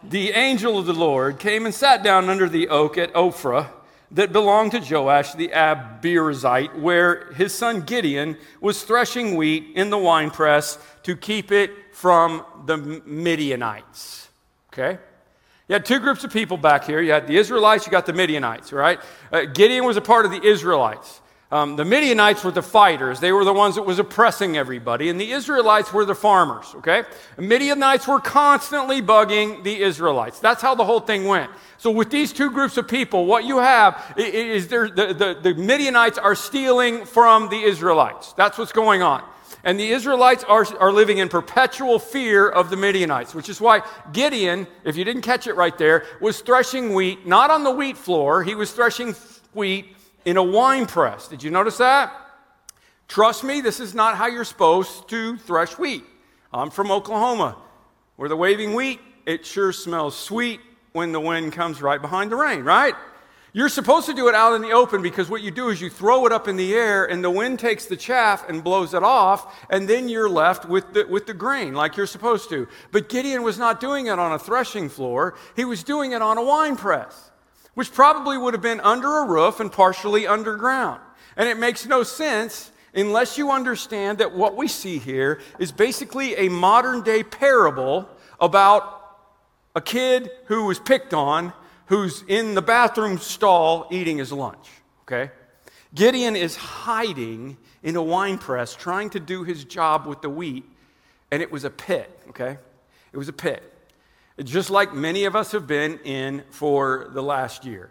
The 0.01 0.31
angel 0.31 0.79
of 0.79 0.87
the 0.87 0.93
Lord 0.93 1.37
came 1.37 1.67
and 1.67 1.75
sat 1.75 2.01
down 2.01 2.27
under 2.27 2.49
the 2.49 2.69
oak 2.69 2.97
at 2.97 3.13
Ophrah 3.13 3.69
that 4.13 4.33
belonged 4.33 4.73
to 4.73 4.79
Joash 4.79 5.33
the 5.33 5.49
Abiezrite, 5.49 6.77
where 6.77 7.31
his 7.33 7.53
son 7.53 7.81
Gideon 7.81 8.37
was 8.59 8.83
threshing 8.83 9.35
wheat 9.35 9.71
in 9.75 9.89
the 9.89 9.97
winepress 9.97 10.77
to 11.03 11.15
keep 11.15 11.51
it 11.51 11.71
from 11.93 12.45
the 12.65 12.77
Midianites. 12.77 14.29
Okay? 14.73 14.99
You 15.67 15.73
had 15.73 15.85
two 15.85 15.99
groups 15.99 16.23
of 16.23 16.33
people 16.33 16.57
back 16.57 16.85
here. 16.85 17.01
You 17.01 17.11
had 17.11 17.27
the 17.27 17.37
Israelites, 17.37 17.85
you 17.85 17.91
got 17.91 18.05
the 18.05 18.13
Midianites, 18.13 18.73
right? 18.73 18.99
Uh, 19.31 19.45
Gideon 19.45 19.85
was 19.85 19.97
a 19.97 20.01
part 20.01 20.25
of 20.25 20.31
the 20.31 20.43
Israelites. 20.45 21.21
Um, 21.51 21.75
the 21.75 21.83
Midianites 21.83 22.45
were 22.45 22.51
the 22.51 22.61
fighters. 22.61 23.19
They 23.19 23.33
were 23.33 23.43
the 23.43 23.53
ones 23.53 23.75
that 23.75 23.81
was 23.81 23.99
oppressing 23.99 24.57
everybody. 24.57 25.09
And 25.09 25.19
the 25.19 25.31
Israelites 25.31 25.91
were 25.91 26.05
the 26.05 26.15
farmers, 26.15 26.73
okay? 26.75 27.03
The 27.35 27.41
Midianites 27.41 28.07
were 28.07 28.21
constantly 28.21 29.01
bugging 29.01 29.61
the 29.63 29.81
Israelites. 29.81 30.39
That's 30.39 30.61
how 30.61 30.75
the 30.75 30.85
whole 30.85 31.01
thing 31.01 31.25
went. 31.25 31.51
So 31.77 31.91
with 31.91 32.09
these 32.09 32.31
two 32.31 32.51
groups 32.51 32.77
of 32.77 32.87
people, 32.87 33.25
what 33.25 33.43
you 33.43 33.57
have 33.57 34.13
is 34.15 34.69
the, 34.69 34.91
the, 34.95 35.37
the 35.41 35.53
Midianites 35.55 36.17
are 36.17 36.35
stealing 36.35 37.03
from 37.03 37.49
the 37.49 37.61
Israelites. 37.61 38.31
That's 38.33 38.57
what's 38.57 38.71
going 38.71 39.01
on. 39.01 39.21
And 39.63 39.79
the 39.79 39.91
Israelites 39.91 40.43
are, 40.43 40.65
are 40.79 40.91
living 40.91 41.19
in 41.19 41.29
perpetual 41.29 41.99
fear 41.99 42.49
of 42.49 42.69
the 42.69 42.77
Midianites, 42.77 43.35
which 43.35 43.49
is 43.49 43.61
why 43.61 43.81
Gideon, 44.11 44.67
if 44.83 44.97
you 44.97 45.03
didn't 45.03 45.21
catch 45.21 45.45
it 45.45 45.55
right 45.55 45.77
there, 45.77 46.05
was 46.19 46.41
threshing 46.41 46.93
wheat, 46.93 47.27
not 47.27 47.51
on 47.51 47.63
the 47.63 47.71
wheat 47.71 47.97
floor, 47.97 48.43
he 48.43 48.55
was 48.55 48.71
threshing 48.71 49.13
wheat 49.53 49.95
in 50.25 50.37
a 50.37 50.43
wine 50.43 50.85
press. 50.85 51.27
Did 51.27 51.43
you 51.43 51.51
notice 51.51 51.77
that? 51.77 52.11
Trust 53.07 53.43
me, 53.43 53.61
this 53.61 53.79
is 53.79 53.93
not 53.93 54.15
how 54.15 54.27
you're 54.27 54.45
supposed 54.45 55.09
to 55.09 55.37
thresh 55.37 55.77
wheat. 55.77 56.03
I'm 56.53 56.69
from 56.69 56.91
Oklahoma, 56.91 57.57
where 58.15 58.29
the 58.29 58.37
waving 58.37 58.73
wheat, 58.73 58.99
it 59.25 59.45
sure 59.45 59.71
smells 59.73 60.17
sweet 60.17 60.59
when 60.93 61.11
the 61.11 61.19
wind 61.19 61.53
comes 61.53 61.81
right 61.81 62.01
behind 62.01 62.31
the 62.31 62.35
rain, 62.35 62.63
right? 62.63 62.95
You're 63.53 63.69
supposed 63.69 64.05
to 64.05 64.13
do 64.13 64.29
it 64.29 64.35
out 64.35 64.53
in 64.53 64.61
the 64.61 64.71
open 64.71 65.01
because 65.01 65.29
what 65.29 65.41
you 65.41 65.51
do 65.51 65.69
is 65.69 65.81
you 65.81 65.89
throw 65.89 66.25
it 66.25 66.31
up 66.31 66.47
in 66.47 66.55
the 66.55 66.73
air 66.73 67.05
and 67.05 67.21
the 67.23 67.29
wind 67.29 67.59
takes 67.59 67.85
the 67.85 67.97
chaff 67.97 68.47
and 68.47 68.63
blows 68.63 68.93
it 68.93 69.03
off, 69.03 69.65
and 69.69 69.89
then 69.89 70.07
you're 70.07 70.29
left 70.29 70.65
with 70.65 70.93
the, 70.93 71.05
with 71.05 71.27
the 71.27 71.33
grain 71.33 71.73
like 71.73 71.97
you're 71.97 72.07
supposed 72.07 72.49
to. 72.49 72.67
But 72.91 73.09
Gideon 73.09 73.43
was 73.43 73.57
not 73.57 73.81
doing 73.81 74.07
it 74.07 74.17
on 74.19 74.31
a 74.31 74.39
threshing 74.39 74.87
floor, 74.87 75.35
he 75.55 75.65
was 75.65 75.83
doing 75.83 76.13
it 76.13 76.21
on 76.21 76.37
a 76.37 76.43
wine 76.43 76.77
press 76.77 77.31
which 77.73 77.93
probably 77.93 78.37
would 78.37 78.53
have 78.53 78.61
been 78.61 78.81
under 78.81 79.19
a 79.19 79.25
roof 79.25 79.59
and 79.59 79.71
partially 79.71 80.27
underground. 80.27 81.01
And 81.37 81.47
it 81.47 81.57
makes 81.57 81.85
no 81.85 82.03
sense 82.03 82.71
unless 82.93 83.37
you 83.37 83.51
understand 83.51 84.17
that 84.17 84.33
what 84.33 84.57
we 84.57 84.67
see 84.67 84.97
here 84.97 85.39
is 85.59 85.71
basically 85.71 86.35
a 86.35 86.49
modern 86.49 87.01
day 87.01 87.23
parable 87.23 88.09
about 88.39 88.99
a 89.75 89.81
kid 89.81 90.29
who 90.45 90.65
was 90.65 90.79
picked 90.79 91.13
on 91.13 91.53
who's 91.91 92.23
in 92.27 92.55
the 92.55 92.61
bathroom 92.61 93.17
stall 93.17 93.87
eating 93.91 94.17
his 94.17 94.31
lunch. 94.31 94.69
Okay? 95.03 95.31
Gideon 95.93 96.35
is 96.35 96.55
hiding 96.55 97.57
in 97.83 97.95
a 97.95 98.01
wine 98.01 98.37
press 98.37 98.73
trying 98.73 99.09
to 99.09 99.19
do 99.19 99.43
his 99.43 99.65
job 99.65 100.05
with 100.05 100.21
the 100.21 100.29
wheat, 100.29 100.63
and 101.31 101.41
it 101.41 101.51
was 101.51 101.65
a 101.65 101.69
pit. 101.69 102.09
Okay? 102.29 102.57
It 103.11 103.17
was 103.17 103.27
a 103.27 103.33
pit 103.33 103.71
just 104.43 104.69
like 104.69 104.93
many 104.93 105.25
of 105.25 105.35
us 105.35 105.51
have 105.51 105.67
been 105.67 105.99
in 105.99 106.43
for 106.49 107.09
the 107.13 107.21
last 107.21 107.65
year. 107.65 107.89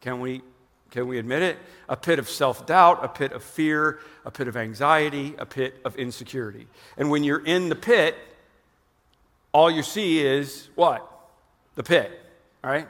Can 0.00 0.20
we, 0.20 0.42
can 0.90 1.08
we 1.08 1.18
admit 1.18 1.42
it? 1.42 1.58
A 1.88 1.96
pit 1.96 2.18
of 2.18 2.28
self 2.28 2.66
doubt, 2.66 3.04
a 3.04 3.08
pit 3.08 3.32
of 3.32 3.42
fear, 3.42 4.00
a 4.24 4.30
pit 4.30 4.48
of 4.48 4.56
anxiety, 4.56 5.34
a 5.38 5.46
pit 5.46 5.80
of 5.84 5.96
insecurity. 5.96 6.66
And 6.96 7.10
when 7.10 7.24
you're 7.24 7.44
in 7.44 7.68
the 7.68 7.74
pit, 7.74 8.16
all 9.52 9.70
you 9.70 9.82
see 9.82 10.24
is 10.24 10.68
what? 10.74 11.08
The 11.74 11.82
pit, 11.82 12.20
all 12.62 12.70
right? 12.70 12.88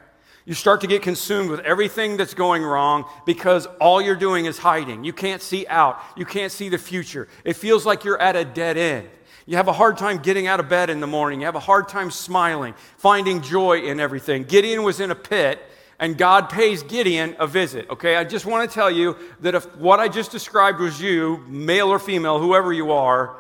You 0.49 0.55
start 0.55 0.81
to 0.81 0.87
get 0.87 1.03
consumed 1.03 1.51
with 1.51 1.61
everything 1.61 2.17
that's 2.17 2.33
going 2.33 2.63
wrong 2.63 3.05
because 3.27 3.67
all 3.83 4.01
you're 4.01 4.17
doing 4.17 4.47
is 4.47 4.57
hiding. 4.57 5.05
You 5.05 5.13
can't 5.13 5.43
see 5.43 5.67
out. 5.67 6.01
You 6.17 6.25
can't 6.25 6.51
see 6.51 6.71
the 6.71 6.79
future. 6.79 7.29
It 7.45 7.53
feels 7.53 7.85
like 7.85 8.03
you're 8.03 8.19
at 8.19 8.35
a 8.35 8.47
dead 8.47 8.79
end. 8.79 9.11
You 9.45 9.59
have 9.59 9.69
a 9.69 9.75
hard 9.75 9.99
time 9.99 10.17
getting 10.23 10.47
out 10.47 10.59
of 10.59 10.67
bed 10.67 10.89
in 10.89 11.01
the 11.01 11.07
morning. 11.07 11.41
You 11.41 11.45
have 11.45 11.55
a 11.55 11.61
hard 11.61 11.87
time 11.87 12.11
smiling, 12.11 12.73
finding 12.97 13.43
joy 13.43 13.81
in 13.81 14.01
everything. 14.01 14.45
Gideon 14.45 14.85
was 14.85 15.01
in 15.01 15.11
a 15.11 15.15
pit, 15.15 15.61
and 15.99 16.17
God 16.17 16.49
pays 16.49 16.83
Gideon 16.83 17.37
a 17.39 17.47
visit. 17.47 17.91
Okay, 17.91 18.17
I 18.17 18.25
just 18.25 18.47
want 18.47 18.71
to 18.71 18.75
tell 18.75 18.91
you 18.91 19.19
that 19.41 19.55
if 19.55 19.77
what 19.77 20.01
I 20.01 20.09
just 20.09 20.33
described 20.33 20.81
was 20.81 20.99
you, 20.99 21.45
male 21.47 21.89
or 21.89 21.99
female, 21.99 22.41
whoever 22.41 22.73
you 22.73 22.93
are, 22.93 23.37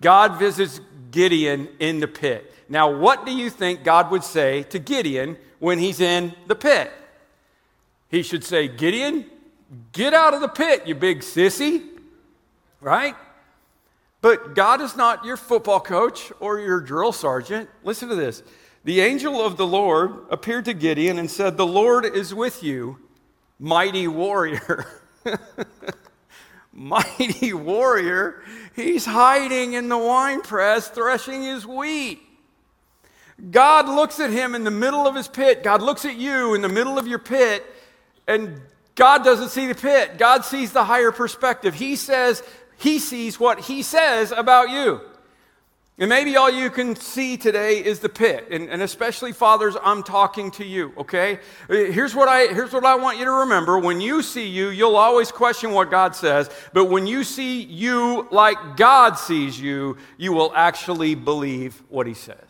God 0.00 0.36
visits 0.40 0.80
Gideon 1.12 1.68
in 1.78 2.00
the 2.00 2.08
pit. 2.08 2.52
Now, 2.68 2.90
what 2.92 3.24
do 3.24 3.30
you 3.30 3.50
think 3.50 3.84
God 3.84 4.10
would 4.10 4.24
say 4.24 4.64
to 4.64 4.80
Gideon 4.80 5.36
when 5.60 5.78
he's 5.78 6.00
in 6.00 6.34
the 6.48 6.56
pit? 6.56 6.90
He 8.08 8.22
should 8.22 8.42
say, 8.42 8.66
Gideon, 8.66 9.24
get 9.92 10.12
out 10.12 10.34
of 10.34 10.40
the 10.40 10.48
pit, 10.48 10.86
you 10.86 10.96
big 10.96 11.20
sissy. 11.20 11.86
Right? 12.80 13.14
But 14.20 14.54
God 14.54 14.80
is 14.80 14.96
not 14.96 15.24
your 15.24 15.36
football 15.36 15.80
coach 15.80 16.32
or 16.40 16.58
your 16.58 16.80
drill 16.80 17.12
sergeant. 17.12 17.70
Listen 17.84 18.08
to 18.08 18.14
this. 18.14 18.42
The 18.84 19.00
angel 19.00 19.44
of 19.44 19.56
the 19.56 19.66
Lord 19.66 20.24
appeared 20.30 20.64
to 20.64 20.74
Gideon 20.74 21.18
and 21.18 21.30
said, 21.30 21.56
The 21.56 21.66
Lord 21.66 22.04
is 22.04 22.34
with 22.34 22.62
you, 22.62 22.98
mighty 23.58 24.08
warrior. 24.08 24.86
mighty 26.72 27.52
warrior. 27.52 28.42
He's 28.74 29.04
hiding 29.04 29.74
in 29.74 29.88
the 29.88 29.98
winepress, 29.98 30.88
threshing 30.88 31.42
his 31.42 31.66
wheat. 31.66 32.20
God 33.50 33.88
looks 33.88 34.20
at 34.20 34.30
him 34.30 34.54
in 34.54 34.64
the 34.64 34.70
middle 34.70 35.06
of 35.06 35.14
his 35.14 35.28
pit. 35.28 35.62
God 35.62 35.82
looks 35.82 36.04
at 36.04 36.16
you 36.16 36.54
in 36.54 36.62
the 36.62 36.68
middle 36.68 36.98
of 36.98 37.06
your 37.06 37.18
pit, 37.18 37.64
and 38.26 38.60
God 38.94 39.24
doesn't 39.24 39.48
see 39.48 39.66
the 39.66 39.74
pit. 39.74 40.18
God 40.18 40.44
sees 40.44 40.72
the 40.72 40.84
higher 40.84 41.12
perspective. 41.12 41.74
He 41.74 41.96
says, 41.96 42.42
he 42.78 42.98
sees 42.98 43.40
what 43.40 43.60
he 43.60 43.82
says 43.82 44.32
about 44.32 44.70
you. 44.70 45.00
And 46.00 46.08
maybe 46.08 46.34
all 46.36 46.50
you 46.50 46.70
can 46.70 46.96
see 46.96 47.36
today 47.36 47.84
is 47.84 48.00
the 48.00 48.08
pit. 48.08 48.48
And, 48.50 48.70
and, 48.70 48.80
especially 48.80 49.32
fathers, 49.32 49.76
I'm 49.82 50.02
talking 50.02 50.50
to 50.52 50.64
you, 50.64 50.94
okay? 50.96 51.40
Uh, 51.68 51.74
here's 51.74 52.14
what, 52.14 52.26
I, 52.26 52.46
here's 52.46 52.72
what 52.72 52.86
I 52.86 52.94
want 52.94 53.18
you 53.18 53.26
to 53.26 53.30
remember. 53.30 53.78
When 53.78 54.00
you 54.00 54.22
see 54.22 54.48
you, 54.48 54.70
you'll 54.70 54.96
always 54.96 55.30
question 55.30 55.72
what 55.72 55.90
God 55.90 56.16
says. 56.16 56.48
But 56.72 56.86
when 56.86 57.06
you 57.06 57.22
see 57.22 57.60
you 57.60 58.26
like 58.30 58.78
God 58.78 59.18
sees 59.18 59.60
you, 59.60 59.98
you 60.16 60.32
will 60.32 60.52
actually 60.54 61.14
believe 61.14 61.82
what 61.90 62.06
he 62.06 62.14
says. 62.14 62.49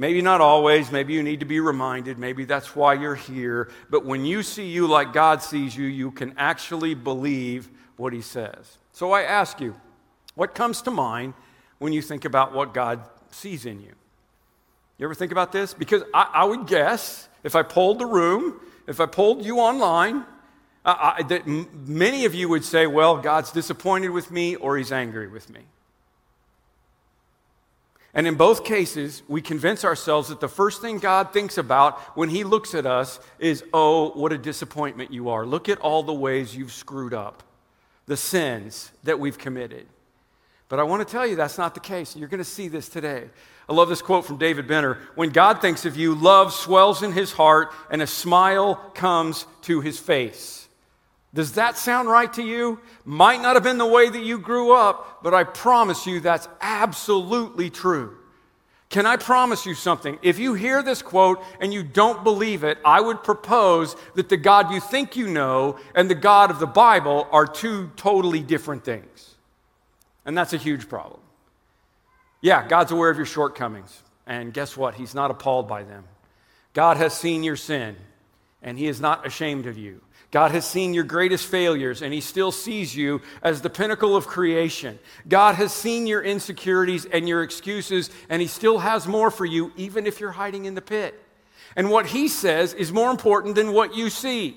Maybe 0.00 0.22
not 0.22 0.40
always. 0.40 0.90
Maybe 0.90 1.12
you 1.12 1.22
need 1.22 1.40
to 1.40 1.46
be 1.46 1.60
reminded. 1.60 2.18
Maybe 2.18 2.46
that's 2.46 2.74
why 2.74 2.94
you're 2.94 3.14
here. 3.14 3.68
But 3.90 4.02
when 4.02 4.24
you 4.24 4.42
see 4.42 4.66
you 4.66 4.86
like 4.86 5.12
God 5.12 5.42
sees 5.42 5.76
you, 5.76 5.84
you 5.84 6.10
can 6.10 6.32
actually 6.38 6.94
believe 6.94 7.68
what 7.98 8.14
he 8.14 8.22
says. 8.22 8.78
So 8.94 9.12
I 9.12 9.24
ask 9.24 9.60
you, 9.60 9.78
what 10.34 10.54
comes 10.54 10.80
to 10.82 10.90
mind 10.90 11.34
when 11.80 11.92
you 11.92 12.00
think 12.00 12.24
about 12.24 12.54
what 12.54 12.72
God 12.72 13.00
sees 13.30 13.66
in 13.66 13.82
you? 13.82 13.92
You 14.96 15.04
ever 15.04 15.14
think 15.14 15.32
about 15.32 15.52
this? 15.52 15.74
Because 15.74 16.02
I, 16.14 16.30
I 16.32 16.44
would 16.44 16.66
guess 16.66 17.28
if 17.44 17.54
I 17.54 17.62
polled 17.62 17.98
the 17.98 18.06
room, 18.06 18.58
if 18.86 19.00
I 19.00 19.06
polled 19.06 19.44
you 19.44 19.58
online, 19.58 20.24
I, 20.82 21.22
that 21.28 21.42
m- 21.42 21.68
many 21.86 22.24
of 22.24 22.34
you 22.34 22.48
would 22.48 22.64
say, 22.64 22.86
well, 22.86 23.18
God's 23.18 23.52
disappointed 23.52 24.08
with 24.08 24.30
me 24.30 24.56
or 24.56 24.78
he's 24.78 24.92
angry 24.92 25.28
with 25.28 25.50
me. 25.50 25.60
And 28.12 28.26
in 28.26 28.34
both 28.34 28.64
cases, 28.64 29.22
we 29.28 29.40
convince 29.40 29.84
ourselves 29.84 30.28
that 30.28 30.40
the 30.40 30.48
first 30.48 30.80
thing 30.82 30.98
God 30.98 31.32
thinks 31.32 31.58
about 31.58 32.00
when 32.16 32.28
He 32.28 32.42
looks 32.42 32.74
at 32.74 32.86
us 32.86 33.20
is, 33.38 33.62
oh, 33.72 34.10
what 34.10 34.32
a 34.32 34.38
disappointment 34.38 35.12
you 35.12 35.28
are. 35.28 35.46
Look 35.46 35.68
at 35.68 35.78
all 35.78 36.02
the 36.02 36.12
ways 36.12 36.56
you've 36.56 36.72
screwed 36.72 37.14
up 37.14 37.44
the 38.06 38.16
sins 38.16 38.90
that 39.04 39.20
we've 39.20 39.38
committed. 39.38 39.86
But 40.68 40.80
I 40.80 40.82
want 40.82 41.06
to 41.06 41.10
tell 41.10 41.24
you 41.24 41.36
that's 41.36 41.58
not 41.58 41.74
the 41.74 41.80
case. 41.80 42.16
You're 42.16 42.28
going 42.28 42.38
to 42.38 42.44
see 42.44 42.66
this 42.66 42.88
today. 42.88 43.30
I 43.68 43.72
love 43.72 43.88
this 43.88 44.02
quote 44.02 44.24
from 44.24 44.36
David 44.36 44.66
Benner. 44.66 44.98
When 45.14 45.30
God 45.30 45.60
thinks 45.60 45.86
of 45.86 45.96
you, 45.96 46.16
love 46.16 46.52
swells 46.52 47.04
in 47.04 47.12
his 47.12 47.30
heart 47.30 47.72
and 47.88 48.02
a 48.02 48.06
smile 48.08 48.74
comes 48.94 49.46
to 49.62 49.80
his 49.80 50.00
face. 50.00 50.68
Does 51.32 51.52
that 51.52 51.78
sound 51.78 52.08
right 52.08 52.32
to 52.34 52.42
you? 52.42 52.80
Might 53.04 53.40
not 53.40 53.54
have 53.54 53.62
been 53.62 53.78
the 53.78 53.86
way 53.86 54.08
that 54.08 54.22
you 54.22 54.38
grew 54.38 54.72
up, 54.72 55.22
but 55.22 55.32
I 55.32 55.44
promise 55.44 56.06
you 56.06 56.20
that's 56.20 56.48
absolutely 56.60 57.70
true. 57.70 58.16
Can 58.88 59.06
I 59.06 59.16
promise 59.16 59.64
you 59.66 59.74
something? 59.74 60.18
If 60.20 60.40
you 60.40 60.54
hear 60.54 60.82
this 60.82 61.00
quote 61.00 61.40
and 61.60 61.72
you 61.72 61.84
don't 61.84 62.24
believe 62.24 62.64
it, 62.64 62.78
I 62.84 63.00
would 63.00 63.22
propose 63.22 63.94
that 64.16 64.28
the 64.28 64.36
God 64.36 64.72
you 64.72 64.80
think 64.80 65.14
you 65.14 65.28
know 65.28 65.78
and 65.94 66.10
the 66.10 66.16
God 66.16 66.50
of 66.50 66.58
the 66.58 66.66
Bible 66.66 67.28
are 67.30 67.46
two 67.46 67.92
totally 67.94 68.40
different 68.40 68.84
things. 68.84 69.36
And 70.24 70.36
that's 70.36 70.52
a 70.52 70.56
huge 70.56 70.88
problem. 70.88 71.20
Yeah, 72.40 72.66
God's 72.66 72.90
aware 72.90 73.10
of 73.10 73.16
your 73.16 73.26
shortcomings. 73.26 74.02
And 74.26 74.52
guess 74.52 74.76
what? 74.76 74.94
He's 74.94 75.14
not 75.14 75.30
appalled 75.30 75.68
by 75.68 75.84
them. 75.84 76.04
God 76.72 76.96
has 76.96 77.14
seen 77.14 77.42
your 77.42 77.56
sin, 77.56 77.96
and 78.62 78.78
He 78.78 78.86
is 78.86 79.00
not 79.00 79.26
ashamed 79.26 79.66
of 79.66 79.78
you. 79.78 80.00
God 80.30 80.52
has 80.52 80.64
seen 80.64 80.94
your 80.94 81.04
greatest 81.04 81.46
failures, 81.46 82.02
and 82.02 82.14
He 82.14 82.20
still 82.20 82.52
sees 82.52 82.94
you 82.94 83.20
as 83.42 83.62
the 83.62 83.70
pinnacle 83.70 84.14
of 84.14 84.28
creation. 84.28 84.98
God 85.28 85.56
has 85.56 85.72
seen 85.72 86.06
your 86.06 86.22
insecurities 86.22 87.04
and 87.04 87.28
your 87.28 87.42
excuses, 87.42 88.10
and 88.28 88.40
He 88.40 88.46
still 88.46 88.78
has 88.78 89.08
more 89.08 89.30
for 89.30 89.44
you, 89.44 89.72
even 89.76 90.06
if 90.06 90.20
you're 90.20 90.30
hiding 90.30 90.66
in 90.66 90.76
the 90.76 90.82
pit. 90.82 91.20
And 91.74 91.90
what 91.90 92.06
He 92.06 92.28
says 92.28 92.74
is 92.74 92.92
more 92.92 93.10
important 93.10 93.56
than 93.56 93.72
what 93.72 93.96
you 93.96 94.08
see. 94.08 94.56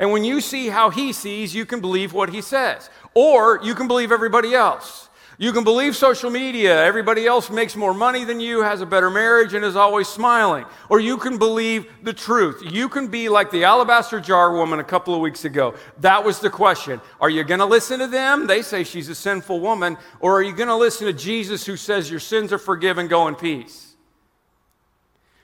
And 0.00 0.10
when 0.10 0.24
you 0.24 0.40
see 0.40 0.68
how 0.68 0.90
He 0.90 1.12
sees, 1.12 1.54
you 1.54 1.64
can 1.64 1.80
believe 1.80 2.12
what 2.12 2.30
He 2.30 2.40
says, 2.40 2.90
or 3.14 3.60
you 3.62 3.76
can 3.76 3.86
believe 3.86 4.10
everybody 4.10 4.52
else. 4.52 5.08
You 5.36 5.52
can 5.52 5.64
believe 5.64 5.96
social 5.96 6.30
media. 6.30 6.84
Everybody 6.84 7.26
else 7.26 7.50
makes 7.50 7.74
more 7.74 7.92
money 7.92 8.24
than 8.24 8.38
you, 8.38 8.62
has 8.62 8.80
a 8.80 8.86
better 8.86 9.10
marriage, 9.10 9.52
and 9.52 9.64
is 9.64 9.74
always 9.74 10.06
smiling. 10.06 10.64
Or 10.88 11.00
you 11.00 11.16
can 11.16 11.38
believe 11.38 11.86
the 12.02 12.12
truth. 12.12 12.62
You 12.64 12.88
can 12.88 13.08
be 13.08 13.28
like 13.28 13.50
the 13.50 13.64
alabaster 13.64 14.20
jar 14.20 14.52
woman 14.52 14.78
a 14.78 14.84
couple 14.84 15.12
of 15.12 15.20
weeks 15.20 15.44
ago. 15.44 15.74
That 15.98 16.24
was 16.24 16.38
the 16.38 16.50
question. 16.50 17.00
Are 17.20 17.30
you 17.30 17.42
going 17.42 17.58
to 17.58 17.66
listen 17.66 17.98
to 17.98 18.06
them? 18.06 18.46
They 18.46 18.62
say 18.62 18.84
she's 18.84 19.08
a 19.08 19.14
sinful 19.14 19.58
woman. 19.58 19.98
Or 20.20 20.38
are 20.38 20.42
you 20.42 20.54
going 20.54 20.68
to 20.68 20.76
listen 20.76 21.08
to 21.08 21.12
Jesus 21.12 21.66
who 21.66 21.76
says 21.76 22.08
your 22.08 22.20
sins 22.20 22.52
are 22.52 22.58
forgiven, 22.58 23.08
go 23.08 23.26
in 23.26 23.34
peace? 23.34 23.96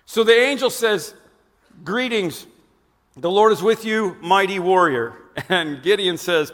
So 0.07 0.23
the 0.23 0.39
angel 0.39 0.71
says, 0.71 1.15
Greetings, 1.83 2.47
the 3.17 3.31
Lord 3.31 3.53
is 3.53 3.63
with 3.63 3.85
you, 3.85 4.17
mighty 4.21 4.59
warrior. 4.59 5.17
And 5.49 5.83
Gideon 5.83 6.19
says, 6.19 6.53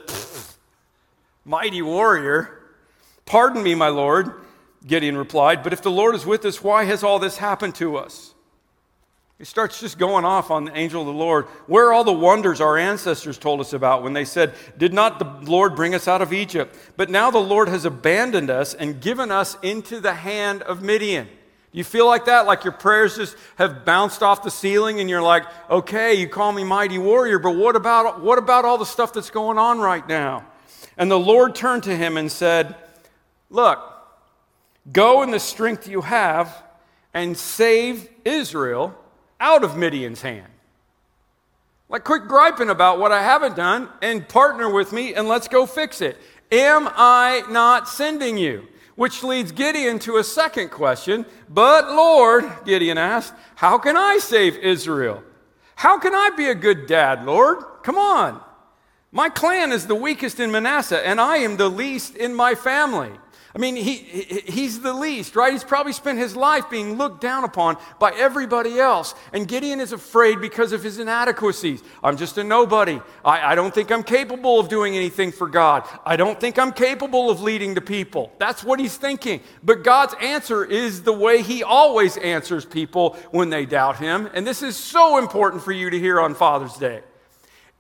Mighty 1.45 1.83
warrior? 1.83 2.56
Pardon 3.27 3.63
me, 3.63 3.75
my 3.75 3.89
Lord, 3.89 4.33
Gideon 4.87 5.17
replied, 5.17 5.63
but 5.63 5.73
if 5.73 5.83
the 5.83 5.91
Lord 5.91 6.15
is 6.15 6.25
with 6.25 6.45
us, 6.45 6.63
why 6.63 6.85
has 6.85 7.03
all 7.03 7.19
this 7.19 7.37
happened 7.37 7.75
to 7.77 7.97
us? 7.97 8.35
He 9.39 9.45
starts 9.45 9.81
just 9.81 9.99
going 9.99 10.25
off 10.25 10.51
on 10.51 10.65
the 10.65 10.77
angel 10.77 11.03
of 11.03 11.09
the 11.09 11.13
Lord. 11.13 11.45
Where 11.67 11.89
are 11.89 11.93
all 11.93 12.05
the 12.05 12.13
wonders 12.13 12.61
our 12.61 12.79
ancestors 12.79 13.37
told 13.37 13.61
us 13.61 13.75
about 13.75 14.03
when 14.03 14.15
they 14.15 14.25
said, 14.25 14.55
Did 14.79 14.95
not 14.95 15.19
the 15.19 15.51
Lord 15.51 15.77
bring 15.77 15.95
us 15.95 16.09
out 16.09 16.23
of 16.23 16.33
Egypt? 16.33 16.75
But 16.97 17.11
now 17.11 17.31
the 17.31 17.39
Lord 17.39 17.69
has 17.69 17.85
abandoned 17.85 18.49
us 18.49 18.73
and 18.73 18.99
given 18.99 19.31
us 19.31 19.59
into 19.61 20.01
the 20.01 20.15
hand 20.15 20.63
of 20.63 20.81
Midian. 20.81 21.27
Do 21.27 21.79
you 21.79 21.85
feel 21.85 22.07
like 22.07 22.25
that? 22.25 22.47
Like 22.47 22.65
your 22.65 22.73
prayers 22.73 23.17
just 23.17 23.37
have 23.57 23.85
bounced 23.85 24.23
off 24.23 24.43
the 24.43 24.51
ceiling 24.51 25.01
and 25.01 25.11
you're 25.11 25.21
like, 25.21 25.45
okay, 25.69 26.15
you 26.15 26.29
call 26.29 26.53
me 26.53 26.65
mighty 26.65 26.97
warrior, 26.97 27.39
but 27.39 27.57
what 27.57 27.77
about, 27.77 28.23
what 28.23 28.39
about 28.39 28.65
all 28.65 28.79
the 28.79 28.87
stuff 28.87 29.13
that's 29.13 29.29
going 29.29 29.59
on 29.59 29.81
right 29.81 30.09
now? 30.09 30.47
And 30.97 31.11
the 31.11 31.19
Lord 31.19 31.55
turned 31.55 31.83
to 31.83 31.95
him 31.95 32.17
and 32.17 32.33
said, 32.33 32.75
Look, 33.51 33.81
go 34.93 35.23
in 35.23 35.31
the 35.31 35.41
strength 35.41 35.89
you 35.89 36.03
have 36.03 36.63
and 37.15 37.37
save 37.37 38.09
Israel 38.25 38.95
out 39.41 39.65
of 39.65 39.77
Midian's 39.77 40.23
hand. 40.23 40.53
Like, 41.89 42.05
quit 42.05 42.27
griping 42.27 42.69
about 42.69 42.99
what 42.99 43.13
I 43.13 43.23
haven't 43.23 43.55
done 43.55 43.89
and 44.03 44.29
partner 44.29 44.73
with 44.73 44.93
me 44.93 45.15
and 45.15 45.29
let's 45.29 45.47
go 45.47 45.67
fix 45.67 46.01
it. 46.01 46.17
Am 46.51 46.89
I 46.95 47.45
not 47.49 47.89
sending 47.89 48.37
you? 48.37 48.67
Which 48.97 49.23
leads 49.23 49.53
Gideon 49.53 49.99
to 50.01 50.17
a 50.17 50.25
second 50.25 50.71
question. 50.71 51.27
But 51.49 51.91
Lord, 51.91 52.45
Gideon 52.65 52.99
asked, 52.99 53.35
how 53.55 53.79
can 53.79 53.97
I 53.97 54.19
save 54.19 54.57
Israel? 54.57 55.23
How 55.77 55.99
can 55.99 56.15
I 56.15 56.31
be 56.37 56.47
a 56.49 56.55
good 56.55 56.87
dad, 56.87 57.25
Lord? 57.25 57.59
Come 57.83 57.99
on. 57.99 58.41
My 59.13 59.29
clan 59.29 59.71
is 59.71 59.87
the 59.87 59.95
weakest 59.95 60.41
in 60.41 60.51
Manasseh, 60.51 61.07
and 61.07 61.21
I 61.21 61.39
am 61.39 61.57
the 61.57 61.69
least 61.69 62.17
in 62.17 62.35
my 62.35 62.55
family. 62.55 63.13
I 63.57 63.59
mean, 63.59 63.75
he, 63.75 63.95
he's 63.95 64.83
the 64.83 64.93
least, 64.93 65.35
right? 65.35 65.51
He's 65.51 65.65
probably 65.65 65.95
spent 65.95 66.19
his 66.19 66.37
life 66.37 66.69
being 66.69 66.99
looked 66.99 67.23
down 67.23 67.43
upon 67.43 67.79
by 67.99 68.13
everybody 68.13 68.79
else. 68.79 69.15
And 69.33 69.49
Gideon 69.49 69.81
is 69.81 69.93
afraid 69.93 70.43
because 70.43 70.73
of 70.73 70.83
his 70.83 70.99
inadequacies. 70.99 71.83
I'm 72.05 72.19
just 72.19 72.37
a 72.37 72.45
nobody. 72.45 73.01
I, 73.25 73.53
I 73.53 73.55
don't 73.55 73.73
think 73.73 73.91
I'm 73.91 74.03
capable 74.03 74.61
of 74.61 74.69
doing 74.69 74.95
anything 74.95 75.33
for 75.33 75.49
God. 75.49 75.89
I 76.05 76.17
don't 76.17 76.39
think 76.39 76.59
I'm 76.59 76.71
capable 76.71 77.31
of 77.31 77.41
leading 77.41 77.73
the 77.73 77.81
people. 77.81 78.31
That's 78.39 78.63
what 78.63 78.79
he's 78.79 78.99
thinking. 78.99 79.41
But 79.63 79.83
God's 79.83 80.15
answer 80.21 80.63
is 80.63 81.05
the 81.05 81.15
way 81.15 81.41
he 81.41 81.63
always 81.63 82.19
answers 82.19 82.67
people 82.67 83.17
when 83.31 83.49
they 83.49 83.65
doubt 83.65 83.97
him. 83.97 84.29
And 84.35 84.47
this 84.47 84.63
is 84.63 84.77
so 84.77 85.17
important 85.17 85.63
for 85.63 85.73
you 85.73 85.89
to 85.89 85.99
hear 85.99 86.21
on 86.21 86.35
Father's 86.35 86.77
Day. 86.77 87.01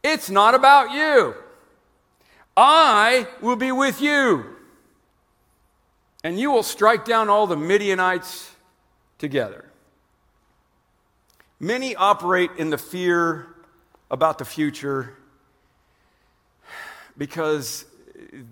It's 0.02 0.30
not 0.30 0.54
about 0.54 0.92
you. 0.92 1.34
I 2.56 3.28
will 3.42 3.56
be 3.56 3.72
with 3.72 4.00
you 4.00 4.55
and 6.24 6.38
you 6.38 6.50
will 6.50 6.62
strike 6.62 7.04
down 7.04 7.28
all 7.28 7.46
the 7.46 7.56
Midianites 7.56 8.50
together. 9.18 9.64
Many 11.58 11.96
operate 11.96 12.50
in 12.58 12.70
the 12.70 12.78
fear 12.78 13.46
about 14.10 14.38
the 14.38 14.44
future 14.44 15.16
because 17.16 17.86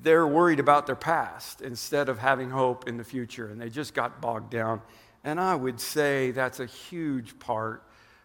they're 0.03 0.27
worried 0.27 0.61
about 0.61 0.87
their 0.87 0.97
past 0.97 1.61
instead 1.61 2.09
of 2.09 2.19
having 2.19 2.51
hope 2.51 2.89
in 2.89 2.97
the 2.97 3.05
future, 3.05 3.49
and 3.49 3.61
they 3.61 3.69
just 3.69 3.95
got 3.95 4.21
bogged 4.21 4.51
down. 4.51 4.81
And 5.23 5.41
I 5.41 5.55
would 5.55 5.81
say 5.81 6.31
that's 6.31 6.61
a 6.61 6.67
huge 6.67 7.39
part 7.39 7.83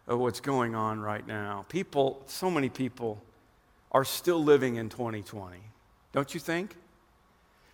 of 0.08 0.20
what's 0.20 0.40
going 0.40 0.76
on 0.76 1.00
right 1.00 1.26
now. 1.26 1.66
People, 1.70 2.22
so 2.26 2.50
many 2.50 2.70
people, 2.70 3.22
are 3.92 4.06
still 4.06 4.44
living 4.44 4.76
in 4.76 4.90
2020, 4.90 5.58
don't 6.14 6.34
you 6.34 6.40
think? 6.40 6.76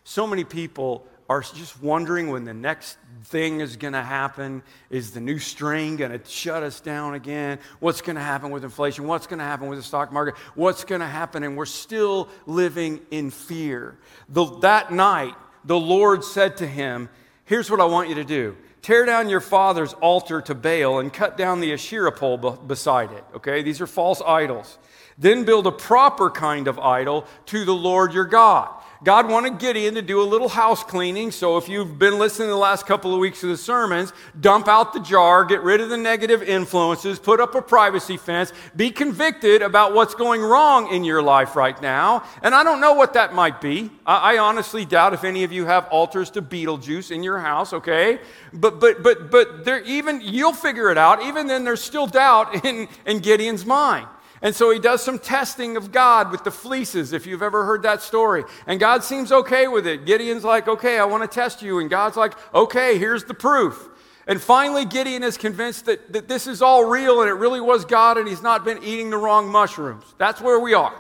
So 0.04 0.28
many 0.28 0.44
people 0.44 1.06
are 1.30 1.42
just 1.42 1.82
wondering 1.82 2.30
when 2.30 2.46
the 2.46 2.54
next 2.54 2.98
thing 3.24 3.60
is 3.60 3.78
going 3.78 3.94
to 3.94 4.04
happen. 4.04 4.62
Is 4.90 5.12
the 5.12 5.20
new 5.20 5.40
strain 5.40 5.96
going 5.96 6.12
to 6.12 6.22
shut 6.30 6.62
us 6.62 6.80
down 6.80 7.16
again? 7.16 7.60
What's 7.80 8.02
going 8.02 8.16
to 8.16 8.22
happen 8.22 8.52
with 8.52 8.64
inflation? 8.64 9.08
What's 9.08 9.26
going 9.26 9.40
to 9.40 9.46
happen 9.46 9.68
with 9.68 9.80
the 9.80 9.84
stock 9.84 10.12
market? 10.12 10.36
What's 10.54 10.84
going 10.84 11.02
to 11.02 11.08
happen? 11.08 11.44
And 11.44 11.58
we're 11.58 11.66
still 11.66 12.30
living 12.46 13.02
in 13.10 13.32
fear. 13.32 13.98
The, 14.30 14.46
that 14.60 14.92
night, 14.92 15.34
the 15.64 15.80
Lord 15.80 16.24
said 16.24 16.58
to 16.58 16.68
him, 16.68 17.10
Here's 17.46 17.70
what 17.70 17.80
I 17.80 17.86
want 17.86 18.10
you 18.10 18.16
to 18.16 18.24
do 18.24 18.56
tear 18.82 19.04
down 19.04 19.30
your 19.30 19.42
father's 19.42 19.94
altar 19.94 20.42
to 20.42 20.54
Baal 20.54 21.00
and 21.00 21.12
cut 21.12 21.38
down 21.38 21.60
the 21.60 21.74
Asherah 21.74 22.12
pole 22.12 22.38
beside 22.38 23.12
it. 23.12 23.24
Okay, 23.36 23.64
these 23.64 23.82
are 23.82 23.88
false 23.88 24.22
idols. 24.22 24.78
Then 25.18 25.44
build 25.44 25.66
a 25.66 25.72
proper 25.72 26.30
kind 26.30 26.68
of 26.68 26.78
idol 26.78 27.26
to 27.48 27.66
the 27.66 27.74
Lord 27.74 28.14
your 28.14 28.26
God. 28.26 28.70
God 29.06 29.30
wanted 29.30 29.60
Gideon 29.60 29.94
to 29.94 30.02
do 30.02 30.20
a 30.20 30.26
little 30.26 30.50
house 30.50 30.84
cleaning. 30.84 31.30
So 31.30 31.58
if 31.58 31.70
you've 31.70 32.00
been 32.00 32.18
listening 32.18 32.50
the 32.50 32.56
last 32.56 32.88
couple 32.88 33.14
of 33.14 33.20
weeks 33.20 33.44
of 33.44 33.50
the 33.50 33.58
sermons, 33.58 34.12
dump 34.42 34.68
out 34.68 34.94
the 34.94 35.00
jar, 35.00 35.46
get 35.46 35.62
rid 35.62 35.80
of 35.80 35.90
the 35.90 35.98
negative 35.98 36.42
influences, 36.42 37.20
put 37.20 37.40
up 37.40 37.54
a 37.54 37.62
privacy 37.62 38.18
fence, 38.18 38.52
be 38.76 38.90
convicted 38.90 39.62
about 39.62 39.94
what's 39.94 40.16
going 40.16 40.42
wrong 40.42 40.92
in 40.92 41.04
your 41.04 41.22
life 41.22 41.56
right 41.56 41.80
now. 41.84 42.24
And 42.42 42.56
I 42.56 42.64
don't 42.64 42.82
know 42.82 42.94
what 42.94 43.14
that 43.14 43.32
might 43.36 43.62
be. 43.62 43.92
I, 44.08 44.34
I 44.34 44.38
honestly 44.40 44.86
doubt 44.86 45.14
if 45.14 45.24
any 45.24 45.44
of 45.44 45.52
you 45.52 45.68
have 45.68 45.88
altars 45.90 46.32
to 46.32 46.42
Beetlejuice 46.42 47.12
in 47.12 47.22
your 47.22 47.38
house, 47.38 47.74
okay? 47.74 48.20
But 48.54 48.80
but 48.80 49.04
but 49.04 49.30
but 49.30 49.66
there 49.66 49.84
even 49.84 50.20
you'll 50.20 50.52
figure 50.52 50.90
it 50.90 50.98
out. 50.98 51.22
Even 51.22 51.46
then 51.46 51.64
there's 51.64 51.84
still 51.84 52.08
doubt 52.08 52.66
in, 52.66 52.88
in 53.06 53.20
Gideon's 53.20 53.68
mind. 53.68 54.08
And 54.42 54.54
so 54.54 54.70
he 54.70 54.80
does 54.80 55.02
some 55.02 55.18
testing 55.18 55.78
of 55.78 55.92
God 55.92 56.32
with 56.32 56.44
the 56.44 56.52
fleeces, 56.52 57.14
if 57.14 57.26
you've 57.26 57.42
ever 57.42 57.66
heard 57.66 57.84
that 57.84 58.02
story. 58.02 58.44
And 58.68 58.80
God 58.80 59.04
seems 59.04 59.32
okay 59.32 59.68
with 59.68 59.88
it. 59.88 60.06
Gideon's 60.06 60.44
like, 60.44 60.68
okay, 60.68 61.00
I 61.00 61.06
want 61.06 61.24
to 61.24 61.34
test 61.34 61.62
you. 61.62 61.80
And 61.80 61.90
God's 61.90 62.18
like, 62.18 62.34
okay, 62.54 62.98
here's 62.98 63.24
the 63.24 63.34
proof. 63.34 63.90
And 64.28 64.42
finally, 64.42 64.86
Gideon 64.86 65.24
is 65.24 65.38
convinced 65.38 65.86
that, 65.86 66.12
that 66.14 66.28
this 66.28 66.48
is 66.48 66.62
all 66.62 66.86
real 66.86 67.22
and 67.22 67.30
it 67.30 67.34
really 67.34 67.62
was 67.62 67.86
God 67.86 68.18
and 68.18 68.28
he's 68.28 68.42
not 68.42 68.66
been 68.66 68.84
eating 68.84 69.10
the 69.10 69.18
wrong 69.18 69.48
mushrooms. 69.48 70.04
That's 70.18 70.42
where 70.42 70.60
we 70.60 70.74
are. 70.74 70.94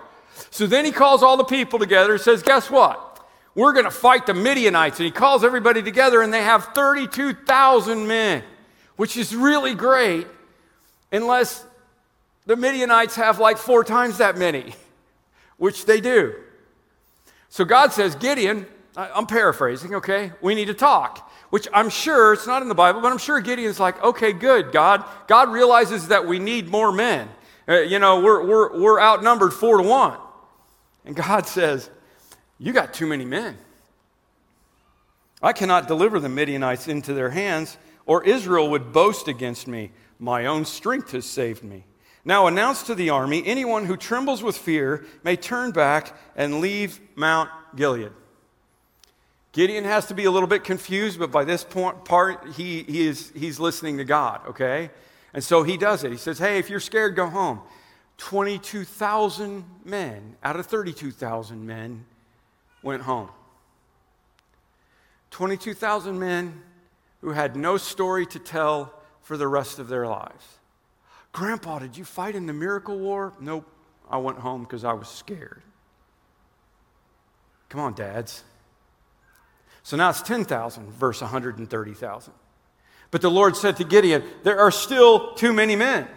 So 0.51 0.67
then 0.67 0.85
he 0.85 0.91
calls 0.91 1.23
all 1.23 1.37
the 1.37 1.43
people 1.43 1.79
together 1.79 2.13
and 2.13 2.21
says, 2.21 2.43
guess 2.43 2.69
what? 2.69 3.01
We're 3.55 3.73
going 3.73 3.85
to 3.85 3.91
fight 3.91 4.25
the 4.25 4.33
Midianites. 4.33 4.99
And 4.99 5.05
he 5.05 5.11
calls 5.11 5.43
everybody 5.43 5.81
together 5.81 6.21
and 6.21 6.31
they 6.31 6.43
have 6.43 6.65
32,000 6.75 8.05
men, 8.05 8.43
which 8.95 9.17
is 9.17 9.35
really 9.35 9.73
great 9.73 10.27
unless 11.11 11.65
the 12.45 12.55
Midianites 12.55 13.15
have 13.15 13.39
like 13.39 13.57
four 13.57 13.83
times 13.83 14.19
that 14.19 14.37
many, 14.37 14.75
which 15.57 15.85
they 15.85 15.99
do. 15.99 16.35
So 17.49 17.65
God 17.65 17.93
says, 17.93 18.15
Gideon, 18.15 18.67
I'm 18.97 19.25
paraphrasing, 19.25 19.95
okay? 19.95 20.31
We 20.41 20.55
need 20.55 20.65
to 20.65 20.73
talk. 20.73 21.31
Which 21.49 21.67
I'm 21.73 21.89
sure, 21.89 22.33
it's 22.33 22.47
not 22.47 22.61
in 22.61 22.67
the 22.67 22.75
Bible, 22.75 23.01
but 23.01 23.11
I'm 23.11 23.17
sure 23.17 23.39
Gideon's 23.39 23.79
like, 23.79 24.01
okay, 24.03 24.33
good, 24.33 24.71
God. 24.71 25.05
God 25.27 25.49
realizes 25.49 26.09
that 26.09 26.27
we 26.27 26.39
need 26.39 26.69
more 26.69 26.91
men. 26.91 27.29
Uh, 27.67 27.79
you 27.79 27.99
know, 27.99 28.19
we're, 28.19 28.45
we're, 28.45 28.79
we're 28.79 28.99
outnumbered 28.99 29.53
four 29.53 29.77
to 29.77 29.83
one. 29.83 30.17
And 31.05 31.15
God 31.15 31.47
says, 31.47 31.89
You 32.59 32.73
got 32.73 32.93
too 32.93 33.07
many 33.07 33.25
men. 33.25 33.57
I 35.41 35.53
cannot 35.53 35.87
deliver 35.87 36.19
the 36.19 36.29
Midianites 36.29 36.87
into 36.87 37.13
their 37.13 37.29
hands, 37.29 37.77
or 38.05 38.23
Israel 38.23 38.69
would 38.71 38.91
boast 38.91 39.27
against 39.27 39.67
me. 39.67 39.91
My 40.19 40.45
own 40.45 40.65
strength 40.65 41.11
has 41.11 41.25
saved 41.25 41.63
me. 41.63 41.85
Now 42.25 42.47
announce 42.47 42.81
to 42.83 42.95
the 42.95 43.11
army 43.11 43.45
anyone 43.45 43.85
who 43.85 43.95
trembles 43.95 44.41
with 44.41 44.57
fear 44.57 45.05
may 45.23 45.35
turn 45.35 45.71
back 45.71 46.17
and 46.35 46.59
leave 46.59 46.99
Mount 47.15 47.51
Gilead. 47.75 48.11
Gideon 49.51 49.85
has 49.85 50.07
to 50.07 50.15
be 50.15 50.25
a 50.25 50.31
little 50.31 50.49
bit 50.49 50.63
confused, 50.63 51.19
but 51.19 51.31
by 51.31 51.45
this 51.45 51.63
point, 51.63 52.03
part, 52.03 52.45
he, 52.55 52.83
he 52.83 53.07
is, 53.07 53.31
he's 53.35 53.57
listening 53.59 53.99
to 53.99 54.03
God, 54.03 54.41
okay? 54.47 54.89
And 55.33 55.41
so 55.41 55.63
he 55.63 55.77
does 55.77 56.03
it. 56.03 56.11
He 56.11 56.17
says, 56.17 56.39
Hey, 56.39 56.57
if 56.57 56.69
you're 56.69 56.81
scared, 56.81 57.15
go 57.15 57.29
home. 57.29 57.61
22,000 58.17 59.63
men 59.85 60.35
out 60.43 60.57
of 60.57 60.65
32,000 60.65 61.65
men 61.65 62.05
went 62.81 63.03
home. 63.03 63.29
22,000 65.31 66.17
men 66.17 66.61
who 67.21 67.31
had 67.31 67.55
no 67.55 67.77
story 67.77 68.25
to 68.25 68.39
tell 68.39 68.93
for 69.21 69.37
the 69.37 69.47
rest 69.47 69.79
of 69.79 69.87
their 69.87 70.07
lives. 70.07 70.45
Grandpa, 71.35 71.79
did 71.79 71.97
you 71.97 72.05
fight 72.05 72.33
in 72.33 72.45
the 72.45 72.53
miracle 72.53 72.97
war? 72.97 73.33
Nope. 73.41 73.69
I 74.09 74.17
went 74.19 74.37
home 74.37 74.63
because 74.63 74.85
I 74.85 74.93
was 74.93 75.09
scared. 75.09 75.63
Come 77.67 77.81
on, 77.81 77.93
dads. 77.93 78.45
So 79.83 79.97
now 79.97 80.09
it's 80.11 80.21
10,000 80.21 80.91
versus 80.93 81.21
130,000. 81.23 82.33
But 83.11 83.21
the 83.21 83.29
Lord 83.29 83.57
said 83.57 83.75
to 83.77 83.83
Gideon, 83.83 84.23
There 84.43 84.57
are 84.57 84.71
still 84.71 85.33
too 85.33 85.51
many 85.51 85.75
men. 85.75 86.07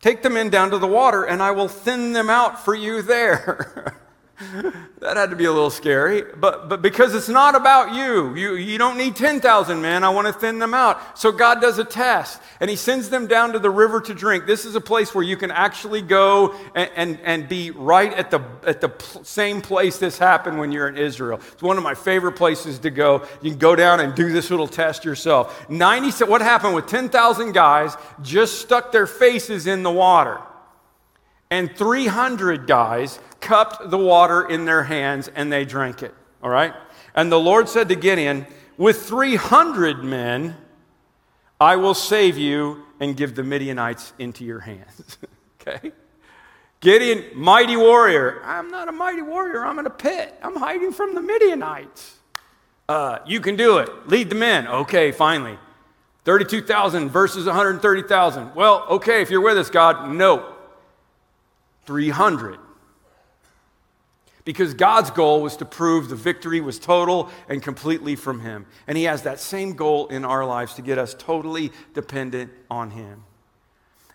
Take 0.00 0.22
the 0.22 0.30
men 0.30 0.48
down 0.48 0.70
to 0.70 0.78
the 0.78 0.86
water, 0.86 1.24
and 1.24 1.42
I 1.42 1.50
will 1.50 1.68
thin 1.68 2.14
them 2.14 2.30
out 2.30 2.64
for 2.64 2.74
you 2.74 3.02
there. 3.02 3.94
that 5.00 5.16
had 5.16 5.30
to 5.30 5.36
be 5.36 5.46
a 5.46 5.52
little 5.52 5.70
scary, 5.70 6.22
but, 6.36 6.68
but 6.68 6.82
because 6.82 7.14
it's 7.14 7.28
not 7.28 7.54
about 7.54 7.94
you. 7.94 8.34
you, 8.34 8.54
you 8.56 8.76
don't 8.76 8.98
need 8.98 9.16
10,000 9.16 9.80
men. 9.80 10.04
I 10.04 10.10
want 10.10 10.26
to 10.26 10.32
thin 10.32 10.58
them 10.58 10.74
out. 10.74 11.18
So 11.18 11.32
God 11.32 11.62
does 11.62 11.78
a 11.78 11.84
test, 11.84 12.42
and 12.60 12.68
He 12.68 12.76
sends 12.76 13.08
them 13.08 13.28
down 13.28 13.54
to 13.54 13.58
the 13.58 13.70
river 13.70 13.98
to 14.02 14.12
drink. 14.12 14.44
This 14.44 14.66
is 14.66 14.74
a 14.74 14.80
place 14.80 15.14
where 15.14 15.24
you 15.24 15.38
can 15.38 15.50
actually 15.50 16.02
go 16.02 16.54
and, 16.74 16.90
and, 16.96 17.20
and 17.20 17.48
be 17.48 17.70
right 17.70 18.12
at 18.12 18.30
the, 18.30 18.42
at 18.66 18.82
the 18.82 18.92
same 19.22 19.62
place 19.62 19.96
this 19.96 20.18
happened 20.18 20.58
when 20.58 20.70
you're 20.70 20.88
in 20.88 20.98
Israel. 20.98 21.40
It's 21.52 21.62
one 21.62 21.78
of 21.78 21.82
my 21.82 21.94
favorite 21.94 22.32
places 22.32 22.78
to 22.80 22.90
go. 22.90 23.26
You 23.40 23.52
can 23.52 23.58
go 23.58 23.74
down 23.74 24.00
and 24.00 24.14
do 24.14 24.30
this 24.32 24.50
little 24.50 24.68
test 24.68 25.06
yourself. 25.06 25.70
90, 25.70 26.24
what 26.26 26.42
happened 26.42 26.74
with 26.74 26.88
10,000 26.88 27.52
guys 27.52 27.96
just 28.20 28.60
stuck 28.60 28.92
their 28.92 29.06
faces 29.06 29.66
in 29.66 29.82
the 29.82 29.90
water? 29.90 30.40
and 31.50 31.74
300 31.76 32.66
guys 32.66 33.18
cupped 33.40 33.90
the 33.90 33.98
water 33.98 34.48
in 34.48 34.64
their 34.64 34.82
hands 34.82 35.28
and 35.34 35.52
they 35.52 35.64
drank 35.64 36.02
it. 36.02 36.14
All 36.42 36.50
right? 36.50 36.74
And 37.14 37.30
the 37.30 37.40
Lord 37.40 37.68
said 37.68 37.88
to 37.88 37.96
Gideon, 37.96 38.46
With 38.76 39.02
300 39.02 40.04
men, 40.04 40.56
I 41.60 41.76
will 41.76 41.94
save 41.94 42.36
you 42.36 42.84
and 43.00 43.16
give 43.16 43.34
the 43.34 43.42
Midianites 43.42 44.12
into 44.18 44.44
your 44.44 44.60
hands. 44.60 45.18
okay? 45.60 45.92
Gideon, 46.80 47.24
mighty 47.34 47.76
warrior. 47.76 48.42
I'm 48.44 48.70
not 48.70 48.88
a 48.88 48.92
mighty 48.92 49.22
warrior. 49.22 49.64
I'm 49.64 49.78
in 49.78 49.86
a 49.86 49.90
pit. 49.90 50.34
I'm 50.42 50.56
hiding 50.56 50.92
from 50.92 51.14
the 51.14 51.22
Midianites. 51.22 52.16
Uh, 52.88 53.18
you 53.26 53.40
can 53.40 53.56
do 53.56 53.78
it. 53.78 54.08
Lead 54.08 54.28
the 54.28 54.36
men. 54.36 54.68
Okay, 54.68 55.10
finally. 55.10 55.58
32,000 56.24 57.08
versus 57.08 57.46
130,000. 57.46 58.54
Well, 58.54 58.84
okay, 58.90 59.22
if 59.22 59.30
you're 59.30 59.40
with 59.40 59.56
us, 59.56 59.70
God, 59.70 60.10
no. 60.10 60.54
300. 61.86 62.58
Because 64.46 64.74
God's 64.74 65.10
goal 65.10 65.42
was 65.42 65.56
to 65.56 65.64
prove 65.64 66.08
the 66.08 66.14
victory 66.14 66.60
was 66.60 66.78
total 66.78 67.30
and 67.48 67.60
completely 67.60 68.14
from 68.14 68.40
Him. 68.40 68.64
And 68.86 68.96
He 68.96 69.04
has 69.04 69.22
that 69.22 69.40
same 69.40 69.72
goal 69.72 70.06
in 70.06 70.24
our 70.24 70.46
lives 70.46 70.74
to 70.74 70.82
get 70.82 70.98
us 70.98 71.14
totally 71.18 71.72
dependent 71.94 72.52
on 72.70 72.92
Him. 72.92 73.24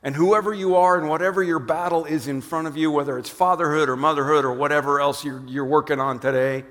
And 0.01 0.15
whoever 0.15 0.53
you 0.53 0.77
are 0.77 0.97
and 0.97 1.09
whatever 1.09 1.43
your 1.43 1.59
battle 1.59 2.05
is 2.05 2.29
in 2.29 2.39
front 2.39 2.67
of 2.67 2.77
you, 2.77 2.89
whether 2.89 3.19
it's 3.19 3.29
fatherhood 3.29 3.89
or 3.89 3.97
motherhood 3.97 4.45
or 4.45 4.53
whatever 4.53 5.01
else 5.01 5.25
you're, 5.25 5.43
you're 5.47 5.65
working 5.65 5.99
on 5.99 6.17
today, 6.19 6.63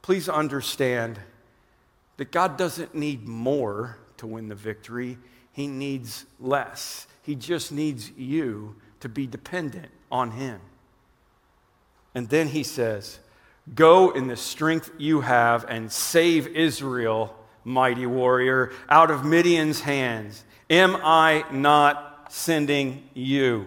please 0.00 0.26
understand 0.30 1.20
that 2.16 2.32
God 2.32 2.56
doesn't 2.56 2.94
need 2.94 3.28
more 3.28 3.98
to 4.16 4.26
win 4.26 4.48
the 4.48 4.54
victory, 4.54 5.18
He 5.52 5.66
needs 5.66 6.24
less. 6.40 7.06
He 7.22 7.34
just 7.34 7.72
needs 7.72 8.10
you 8.12 8.76
to 9.00 9.08
be 9.10 9.26
dependent 9.26 9.90
on 10.10 10.30
Him. 10.30 10.60
And 12.14 12.28
then 12.28 12.48
he 12.48 12.62
says, 12.62 13.18
Go 13.74 14.10
in 14.10 14.26
the 14.26 14.36
strength 14.36 14.90
you 14.98 15.22
have 15.22 15.64
and 15.68 15.90
save 15.90 16.48
Israel, 16.48 17.34
mighty 17.64 18.06
warrior, 18.06 18.72
out 18.88 19.10
of 19.10 19.24
Midian's 19.24 19.80
hands. 19.80 20.44
Am 20.68 20.96
I 20.96 21.44
not 21.50 22.26
sending 22.30 23.08
you? 23.14 23.66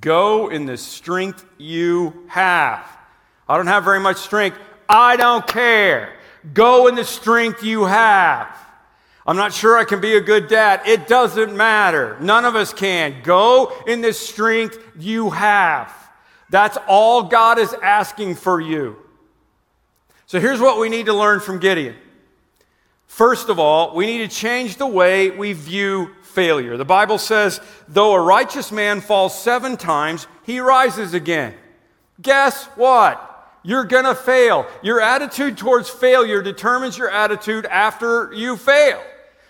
Go 0.00 0.48
in 0.48 0.66
the 0.66 0.76
strength 0.76 1.44
you 1.58 2.24
have. 2.28 2.86
I 3.48 3.56
don't 3.56 3.66
have 3.66 3.84
very 3.84 4.00
much 4.00 4.16
strength. 4.16 4.58
I 4.88 5.16
don't 5.16 5.46
care. 5.46 6.14
Go 6.54 6.86
in 6.86 6.94
the 6.94 7.04
strength 7.04 7.62
you 7.62 7.84
have. 7.84 8.48
I'm 9.26 9.36
not 9.36 9.52
sure 9.52 9.76
I 9.76 9.84
can 9.84 10.00
be 10.00 10.16
a 10.16 10.20
good 10.20 10.46
dad. 10.46 10.82
It 10.86 11.08
doesn't 11.08 11.56
matter. 11.56 12.16
None 12.20 12.44
of 12.44 12.54
us 12.54 12.72
can. 12.72 13.22
Go 13.22 13.72
in 13.86 14.00
the 14.00 14.12
strength 14.12 14.78
you 14.96 15.30
have. 15.30 15.92
That's 16.50 16.78
all 16.86 17.24
God 17.24 17.58
is 17.58 17.74
asking 17.74 18.36
for 18.36 18.60
you. 18.60 18.96
So 20.26 20.40
here's 20.40 20.60
what 20.60 20.78
we 20.78 20.88
need 20.88 21.06
to 21.06 21.14
learn 21.14 21.40
from 21.40 21.58
Gideon. 21.58 21.96
First 23.06 23.48
of 23.48 23.58
all, 23.58 23.94
we 23.94 24.06
need 24.06 24.28
to 24.28 24.36
change 24.36 24.76
the 24.76 24.86
way 24.86 25.30
we 25.30 25.52
view 25.52 26.10
failure. 26.22 26.76
The 26.76 26.84
Bible 26.84 27.18
says, 27.18 27.60
though 27.88 28.14
a 28.14 28.20
righteous 28.20 28.70
man 28.70 29.00
falls 29.00 29.38
seven 29.40 29.76
times, 29.76 30.26
he 30.44 30.60
rises 30.60 31.14
again. 31.14 31.54
Guess 32.20 32.64
what? 32.76 33.22
You're 33.62 33.84
going 33.84 34.04
to 34.04 34.14
fail. 34.14 34.66
Your 34.82 35.00
attitude 35.00 35.56
towards 35.56 35.88
failure 35.88 36.42
determines 36.42 36.98
your 36.98 37.10
attitude 37.10 37.66
after 37.66 38.32
you 38.32 38.56
fail. 38.56 39.02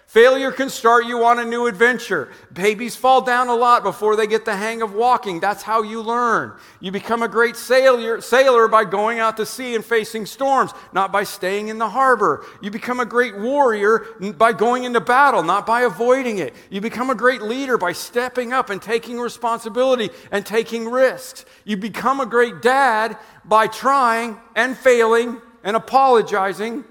Failure 0.07 0.53
can 0.53 0.71
start 0.71 1.05
you 1.05 1.25
on 1.25 1.41
a 1.41 1.45
new 1.45 1.67
adventure. 1.67 2.31
Babies 2.53 2.95
fall 2.95 3.23
down 3.23 3.49
a 3.49 3.55
lot 3.55 3.83
before 3.83 4.15
they 4.15 4.29
get 4.29 4.45
the 4.45 4.55
hang 4.55 4.81
of 4.81 4.95
walking. 4.95 5.41
That's 5.41 5.65
how 5.65 5.83
you 5.83 6.01
learn. 6.01 6.53
You 6.79 6.93
become 6.93 7.25
a 7.25 7.29
great 7.29 7.57
sailor, 7.57 8.21
sailor 8.21 8.69
by 8.69 8.85
going 8.85 9.19
out 9.19 9.37
to 9.39 9.45
sea 9.45 9.75
and 9.75 9.85
facing 9.85 10.25
storms, 10.25 10.71
not 10.93 11.11
by 11.11 11.25
staying 11.25 11.69
in 11.69 11.79
the 11.79 11.89
harbor. 11.89 12.47
You 12.63 12.71
become 12.71 13.01
a 13.01 13.05
great 13.05 13.37
warrior 13.37 14.07
by 14.39 14.53
going 14.53 14.85
into 14.85 15.01
battle, 15.01 15.43
not 15.43 15.67
by 15.67 15.83
avoiding 15.83 16.39
it. 16.39 16.55
You 16.71 16.81
become 16.81 17.11
a 17.11 17.17
great 17.17 17.43
leader 17.43 17.77
by 17.77 17.91
stepping 17.91 18.53
up 18.53 18.71
and 18.71 18.81
taking 18.81 19.19
responsibility 19.19 20.11
and 20.31 20.47
taking 20.47 20.89
risks. 20.89 21.45
You 21.65 21.79
become 21.79 22.21
a 22.21 22.27
great 22.27 22.63
dad 22.63 23.19
by 23.45 23.67
trying 23.67 24.39
and 24.55 24.79
failing 24.79 25.43
and 25.65 25.77
apologizing 25.77 26.85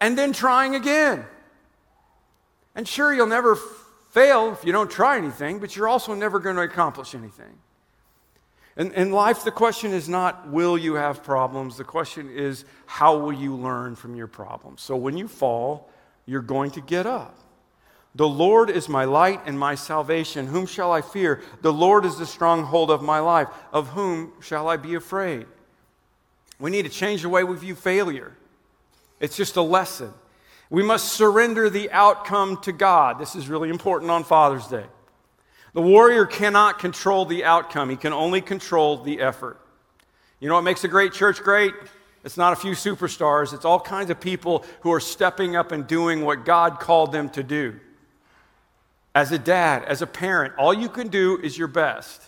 and 0.00 0.16
then 0.16 0.32
trying 0.32 0.74
again. 0.74 1.26
And 2.74 2.88
sure, 2.88 3.12
you'll 3.12 3.26
never 3.26 3.56
fail 4.10 4.52
if 4.52 4.64
you 4.64 4.72
don't 4.72 4.90
try 4.90 5.16
anything, 5.16 5.58
but 5.58 5.76
you're 5.76 5.88
also 5.88 6.14
never 6.14 6.38
going 6.38 6.56
to 6.56 6.62
accomplish 6.62 7.14
anything. 7.14 7.58
And 8.76 8.92
in 8.92 9.12
life, 9.12 9.44
the 9.44 9.50
question 9.50 9.92
is 9.92 10.08
not, 10.08 10.48
will 10.48 10.78
you 10.78 10.94
have 10.94 11.22
problems? 11.22 11.76
The 11.76 11.84
question 11.84 12.30
is, 12.30 12.64
how 12.86 13.18
will 13.18 13.32
you 13.32 13.54
learn 13.54 13.96
from 13.96 14.14
your 14.14 14.26
problems? 14.26 14.80
So 14.80 14.96
when 14.96 15.16
you 15.16 15.28
fall, 15.28 15.90
you're 16.24 16.40
going 16.40 16.70
to 16.72 16.80
get 16.80 17.06
up. 17.06 17.38
The 18.14 18.28
Lord 18.28 18.70
is 18.70 18.88
my 18.88 19.04
light 19.04 19.40
and 19.46 19.58
my 19.58 19.74
salvation. 19.74 20.46
Whom 20.46 20.66
shall 20.66 20.92
I 20.92 21.00
fear? 21.00 21.42
The 21.62 21.72
Lord 21.72 22.04
is 22.04 22.18
the 22.18 22.26
stronghold 22.26 22.90
of 22.90 23.02
my 23.02 23.18
life. 23.18 23.48
Of 23.72 23.88
whom 23.88 24.32
shall 24.40 24.68
I 24.68 24.76
be 24.76 24.94
afraid? 24.94 25.46
We 26.58 26.70
need 26.70 26.82
to 26.82 26.90
change 26.90 27.22
the 27.22 27.28
way 27.28 27.44
we 27.44 27.56
view 27.56 27.74
failure. 27.74 28.32
It's 29.20 29.36
just 29.36 29.56
a 29.56 29.62
lesson. 29.62 30.12
We 30.72 30.82
must 30.82 31.12
surrender 31.12 31.68
the 31.68 31.90
outcome 31.90 32.56
to 32.62 32.72
God. 32.72 33.18
This 33.18 33.36
is 33.36 33.46
really 33.46 33.68
important 33.68 34.10
on 34.10 34.24
Father's 34.24 34.66
Day. 34.66 34.86
The 35.74 35.82
warrior 35.82 36.24
cannot 36.24 36.78
control 36.78 37.26
the 37.26 37.44
outcome, 37.44 37.90
he 37.90 37.96
can 37.96 38.14
only 38.14 38.40
control 38.40 38.96
the 38.96 39.20
effort. 39.20 39.60
You 40.40 40.48
know 40.48 40.54
what 40.54 40.64
makes 40.64 40.82
a 40.82 40.88
great 40.88 41.12
church 41.12 41.42
great? 41.42 41.74
It's 42.24 42.38
not 42.38 42.54
a 42.54 42.56
few 42.56 42.70
superstars, 42.72 43.52
it's 43.52 43.66
all 43.66 43.80
kinds 43.80 44.08
of 44.08 44.18
people 44.18 44.64
who 44.80 44.90
are 44.94 45.00
stepping 45.00 45.56
up 45.56 45.72
and 45.72 45.86
doing 45.86 46.22
what 46.24 46.46
God 46.46 46.80
called 46.80 47.12
them 47.12 47.28
to 47.30 47.42
do. 47.42 47.78
As 49.14 49.30
a 49.30 49.38
dad, 49.38 49.84
as 49.84 50.00
a 50.00 50.06
parent, 50.06 50.54
all 50.56 50.72
you 50.72 50.88
can 50.88 51.08
do 51.08 51.38
is 51.38 51.58
your 51.58 51.68
best. 51.68 52.22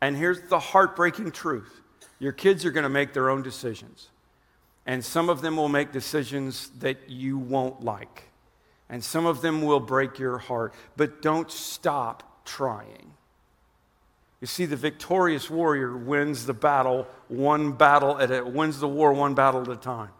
And 0.00 0.16
here's 0.16 0.40
the 0.48 0.58
heartbreaking 0.58 1.30
truth 1.30 1.82
your 2.18 2.32
kids 2.32 2.64
are 2.64 2.72
going 2.72 2.82
to 2.82 2.90
make 2.90 3.12
their 3.12 3.30
own 3.30 3.44
decisions. 3.44 4.08
And 4.86 5.04
some 5.04 5.28
of 5.28 5.42
them 5.42 5.56
will 5.56 5.68
make 5.68 5.92
decisions 5.92 6.70
that 6.80 7.08
you 7.08 7.38
won't 7.38 7.84
like. 7.84 8.24
And 8.88 9.02
some 9.02 9.26
of 9.26 9.40
them 9.40 9.62
will 9.62 9.80
break 9.80 10.18
your 10.18 10.38
heart. 10.38 10.74
But 10.96 11.22
don't 11.22 11.50
stop 11.50 12.44
trying. 12.44 13.14
You 14.40 14.48
see, 14.48 14.66
the 14.66 14.76
victorious 14.76 15.48
warrior 15.48 15.96
wins 15.96 16.46
the 16.46 16.52
battle 16.52 17.06
one 17.28 17.72
battle 17.72 18.18
at 18.18 18.32
a 18.32 18.44
wins 18.44 18.80
the 18.80 18.88
war 18.88 19.12
one 19.12 19.34
battle 19.34 19.62
at 19.62 19.68
a 19.68 19.76
time. 19.76 20.10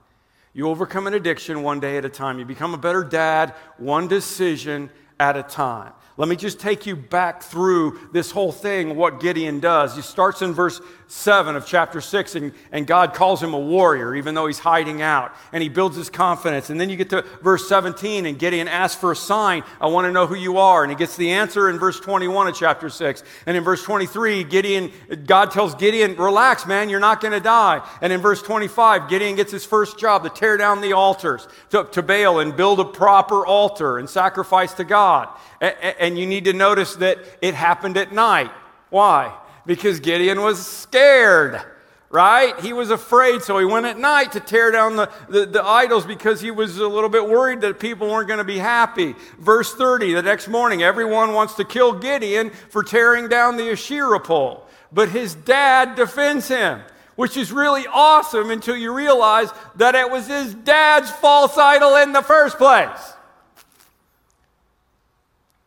You 0.55 0.69
overcome 0.69 1.09
an 1.09 1.15
addiction 1.15 1.63
one 1.63 1.81
day 1.81 1.97
at 1.97 2.05
a 2.05 2.09
time. 2.09 2.39
You 2.39 2.45
become 2.45 2.73
a 2.73 2.79
better 2.79 3.03
dad 3.03 3.55
one 3.79 4.07
decision 4.07 4.91
at 5.19 5.37
a 5.37 5.43
time. 5.43 5.93
Let 6.17 6.29
me 6.29 6.37
just 6.37 6.61
take 6.61 6.85
you 6.85 6.95
back 6.95 7.43
through 7.43 8.11
this 8.13 8.31
whole 8.31 8.53
thing, 8.53 8.97
what 8.97 9.21
Gideon 9.21 9.61
does. 9.61 9.97
He 9.97 10.03
starts 10.03 10.43
in 10.43 10.53
verse 10.53 10.81
7 11.13 11.57
of 11.57 11.67
chapter 11.67 12.01
6, 12.01 12.37
and, 12.37 12.53
and 12.73 12.87
God 12.87 13.13
calls 13.13 13.43
him 13.43 13.53
a 13.53 13.59
warrior, 13.59 14.15
even 14.15 14.35
though 14.35 14.47
he's 14.47 14.59
hiding 14.59 15.03
out. 15.03 15.37
And 15.53 15.63
he 15.63 15.69
builds 15.69 15.95
his 15.95 16.09
confidence. 16.09 16.71
And 16.71 16.81
then 16.81 16.89
you 16.89 16.97
get 16.97 17.11
to 17.11 17.21
verse 17.43 17.69
17, 17.69 18.25
and 18.25 18.39
Gideon 18.39 18.67
asks 18.67 18.99
for 18.99 19.13
a 19.13 19.17
sign. 19.17 19.63
I 19.79 19.89
want 19.89 20.07
to 20.07 20.11
know 20.11 20.27
who 20.27 20.35
you 20.35 20.57
are. 20.57 20.83
And 20.83 20.91
he 20.91 20.97
gets 20.97 21.15
the 21.17 21.33
answer 21.33 21.69
in 21.69 21.79
verse 21.79 22.01
21 22.01 22.49
of 22.49 22.55
chapter 22.57 22.89
6. 22.89 23.25
And 23.45 23.59
in 23.59 23.63
verse 23.63 23.83
23, 23.83 24.45
Gideon, 24.45 24.91
God 25.27 25.51
tells 25.51 25.75
Gideon, 25.75 26.17
Relax, 26.17 26.67
man, 26.67 26.89
you're 26.89 26.99
not 26.99 27.21
going 27.21 27.33
to 27.33 27.41
die. 27.41 27.87
And 28.01 28.11
in 28.11 28.23
verse 28.23 28.41
25, 28.41 29.11
Gideon 29.11 29.37
gets 29.37 29.53
his 29.53 29.67
first 29.67 29.99
job 29.99 30.23
to 30.25 30.31
tear 30.31 30.57
down 30.57 30.81
the 30.81 30.95
altars 30.95 31.47
to, 31.71 31.85
to 31.93 32.03
Baal 32.03 32.41
and 32.41 32.57
build 32.57 32.81
a 32.81 32.87
proper 32.87 33.45
altar 33.45 33.99
and 33.99 34.09
sacrifice 34.09 34.73
to 34.75 34.85
God. 34.85 35.29
And, 35.61 35.75
and 36.01 36.19
you 36.19 36.27
need 36.27 36.47
to 36.47 36.55
notice 36.55 36.97
that 36.97 37.19
it 37.43 37.53
happened 37.53 37.99
at 37.99 38.13
night. 38.13 38.51
Why? 38.89 39.35
Because 39.67 40.01
Gideon 40.01 40.41
was 40.41 40.65
scared, 40.65 41.63
right? 42.11 42.59
He 42.61 42.73
was 42.73 42.91
afraid, 42.91 43.43
so 43.43 43.59
he 43.59 43.65
went 43.65 43.87
at 43.87 43.99
night 43.99 44.33
to 44.33 44.41
tear 44.41 44.71
down 44.71 44.97
the, 44.97 45.11
the, 45.29 45.47
the 45.47 45.65
idols 45.65 46.05
because 46.05 46.41
he 46.41 46.51
was 46.51 46.79
a 46.79 46.89
little 46.89 47.09
bit 47.09 47.27
worried 47.27 47.61
that 47.63 47.81
people 47.81 48.09
weren't 48.09 48.29
going 48.29 48.39
to 48.39 48.45
be 48.45 48.59
happy. 48.59 49.15
Verse 49.39 49.75
30, 49.75 50.15
the 50.15 50.23
next 50.23 50.49
morning, 50.49 50.83
everyone 50.83 51.33
wants 51.33 51.55
to 51.55 51.65
kill 51.65 51.99
Gideon 51.99 52.51
for 52.51 52.83
tearing 52.83 53.29
down 53.29 53.57
the 53.57 53.71
Asherah 53.71 54.21
pole, 54.21 54.67
but 54.93 55.09
his 55.09 55.35
dad 55.35 55.95
defends 55.95 56.49
him. 56.49 56.83
Which 57.15 57.37
is 57.37 57.53
really 57.53 57.87
awesome 57.87 58.51
until 58.51 58.75
you 58.75 58.91
realize 58.95 59.51
that 59.77 59.95
it 59.95 60.11
was 60.11 60.27
his 60.29 60.55
dad's 60.55 61.11
false 61.11 61.59
idol 61.59 61.97
in 61.97 62.13
the 62.13 62.23
first 62.23 62.57
place. 62.57 63.13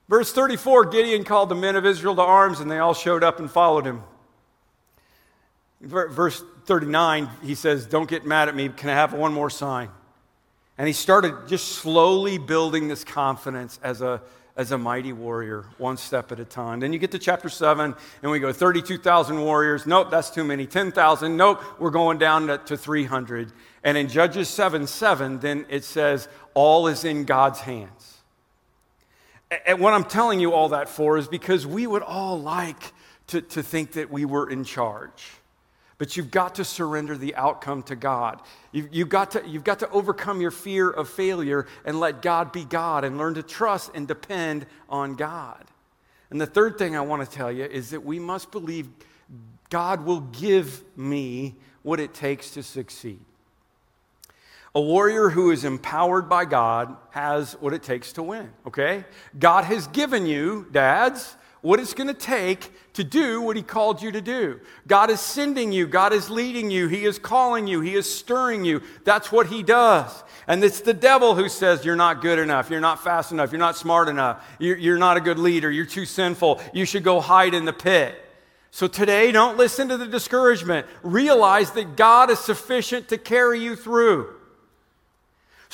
Verse 0.07 0.31
34 0.31 0.85
Gideon 0.85 1.23
called 1.23 1.49
the 1.49 1.55
men 1.55 1.75
of 1.75 1.85
Israel 1.85 2.15
to 2.15 2.21
arms, 2.21 2.59
and 2.59 2.69
they 2.69 2.79
all 2.79 2.93
showed 2.93 3.23
up 3.23 3.39
and 3.39 3.49
followed 3.49 3.85
him. 3.85 4.03
Verse 5.81 6.43
39, 6.65 7.29
he 7.43 7.55
says, 7.55 7.85
Don't 7.85 8.09
get 8.09 8.25
mad 8.25 8.49
at 8.49 8.55
me. 8.55 8.69
Can 8.69 8.89
I 8.89 8.93
have 8.93 9.13
one 9.13 9.33
more 9.33 9.49
sign? 9.49 9.89
And 10.77 10.87
he 10.87 10.93
started 10.93 11.47
just 11.47 11.69
slowly 11.69 12.37
building 12.37 12.87
this 12.87 13.03
confidence 13.03 13.79
as 13.83 14.01
a, 14.01 14.21
as 14.57 14.71
a 14.71 14.77
mighty 14.77 15.13
warrior, 15.13 15.65
one 15.77 15.95
step 15.95 16.31
at 16.31 16.39
a 16.39 16.45
time. 16.45 16.79
Then 16.79 16.91
you 16.91 16.99
get 16.99 17.11
to 17.11 17.19
chapter 17.19 17.49
7, 17.49 17.95
and 18.21 18.31
we 18.31 18.39
go 18.39 18.51
32,000 18.51 19.39
warriors. 19.39 19.85
Nope, 19.85 20.09
that's 20.11 20.29
too 20.29 20.43
many. 20.43 20.65
10,000. 20.65 21.37
Nope, 21.37 21.61
we're 21.79 21.91
going 21.91 22.17
down 22.17 22.47
to, 22.47 22.57
to 22.57 22.77
300. 22.77 23.53
And 23.83 23.97
in 23.97 24.07
Judges 24.07 24.49
7 24.49 24.87
7, 24.87 25.39
then 25.39 25.65
it 25.69 25.83
says, 25.83 26.27
All 26.53 26.87
is 26.87 27.05
in 27.05 27.25
God's 27.25 27.61
hands. 27.61 28.14
And 29.65 29.79
what 29.79 29.93
I'm 29.93 30.05
telling 30.05 30.39
you 30.39 30.53
all 30.53 30.69
that 30.69 30.89
for 30.89 31.17
is 31.17 31.27
because 31.27 31.67
we 31.67 31.85
would 31.85 32.01
all 32.01 32.41
like 32.41 32.93
to, 33.27 33.41
to 33.41 33.63
think 33.63 33.93
that 33.93 34.11
we 34.11 34.25
were 34.25 34.49
in 34.49 34.63
charge. 34.63 35.31
But 35.97 36.17
you've 36.17 36.31
got 36.31 36.55
to 36.55 36.65
surrender 36.65 37.17
the 37.17 37.35
outcome 37.35 37.83
to 37.83 37.95
God. 37.95 38.41
You've, 38.71 38.93
you've, 38.93 39.09
got 39.09 39.31
to, 39.31 39.47
you've 39.47 39.63
got 39.63 39.79
to 39.79 39.89
overcome 39.91 40.41
your 40.41 40.51
fear 40.51 40.89
of 40.89 41.07
failure 41.07 41.67
and 41.85 41.99
let 41.99 42.21
God 42.21 42.51
be 42.51 42.65
God 42.65 43.05
and 43.05 43.17
learn 43.17 43.35
to 43.35 43.43
trust 43.43 43.91
and 43.93 44.07
depend 44.07 44.65
on 44.89 45.15
God. 45.15 45.63
And 46.29 46.41
the 46.41 46.45
third 46.45 46.77
thing 46.77 46.97
I 46.97 47.01
want 47.01 47.27
to 47.27 47.33
tell 47.33 47.51
you 47.51 47.63
is 47.63 47.91
that 47.91 48.03
we 48.03 48.19
must 48.19 48.51
believe 48.51 48.89
God 49.69 50.05
will 50.05 50.21
give 50.21 50.83
me 50.97 51.55
what 51.81 51.99
it 51.99 52.13
takes 52.13 52.51
to 52.51 52.63
succeed. 52.63 53.23
A 54.75 54.81
warrior 54.81 55.29
who 55.29 55.51
is 55.51 55.63
empowered 55.63 56.27
by 56.27 56.43
God 56.43 56.97
has 57.11 57.53
what 57.61 57.73
it 57.73 57.81
takes 57.81 58.11
to 58.13 58.23
win, 58.23 58.51
okay? 58.67 59.05
God 59.39 59.63
has 59.63 59.87
given 59.87 60.25
you, 60.25 60.67
dads, 60.69 61.37
what 61.61 61.79
it's 61.79 61.93
going 61.93 62.09
to 62.09 62.13
take 62.13 62.71
to 62.93 63.03
do 63.03 63.41
what 63.41 63.55
He 63.55 63.63
called 63.63 64.01
you 64.01 64.11
to 64.11 64.19
do. 64.19 64.59
God 64.85 65.09
is 65.09 65.21
sending 65.21 65.71
you, 65.71 65.87
God 65.87 66.11
is 66.11 66.29
leading 66.29 66.69
you, 66.69 66.89
He 66.89 67.05
is 67.05 67.17
calling 67.17 67.67
you, 67.67 67.79
He 67.79 67.95
is 67.95 68.13
stirring 68.13 68.65
you. 68.65 68.83
That's 69.05 69.31
what 69.31 69.47
He 69.47 69.63
does. 69.63 70.23
And 70.45 70.61
it's 70.63 70.81
the 70.81 70.93
devil 70.93 71.35
who 71.35 71.47
says, 71.47 71.85
You're 71.85 71.95
not 71.95 72.21
good 72.21 72.37
enough, 72.37 72.69
you're 72.69 72.81
not 72.81 73.01
fast 73.01 73.31
enough, 73.31 73.53
you're 73.53 73.59
not 73.59 73.77
smart 73.77 74.09
enough, 74.09 74.45
you're, 74.59 74.77
you're 74.77 74.97
not 74.97 75.15
a 75.15 75.21
good 75.21 75.39
leader, 75.39 75.71
you're 75.71 75.85
too 75.85 76.05
sinful, 76.05 76.61
you 76.73 76.85
should 76.85 77.03
go 77.03 77.21
hide 77.21 77.53
in 77.53 77.63
the 77.63 77.73
pit. 77.73 78.21
So 78.71 78.87
today, 78.87 79.31
don't 79.31 79.55
listen 79.55 79.87
to 79.87 79.95
the 79.95 80.05
discouragement. 80.05 80.85
Realize 81.01 81.71
that 81.71 81.95
God 81.95 82.29
is 82.29 82.39
sufficient 82.39 83.07
to 83.07 83.17
carry 83.17 83.61
you 83.61 83.77
through. 83.77 84.34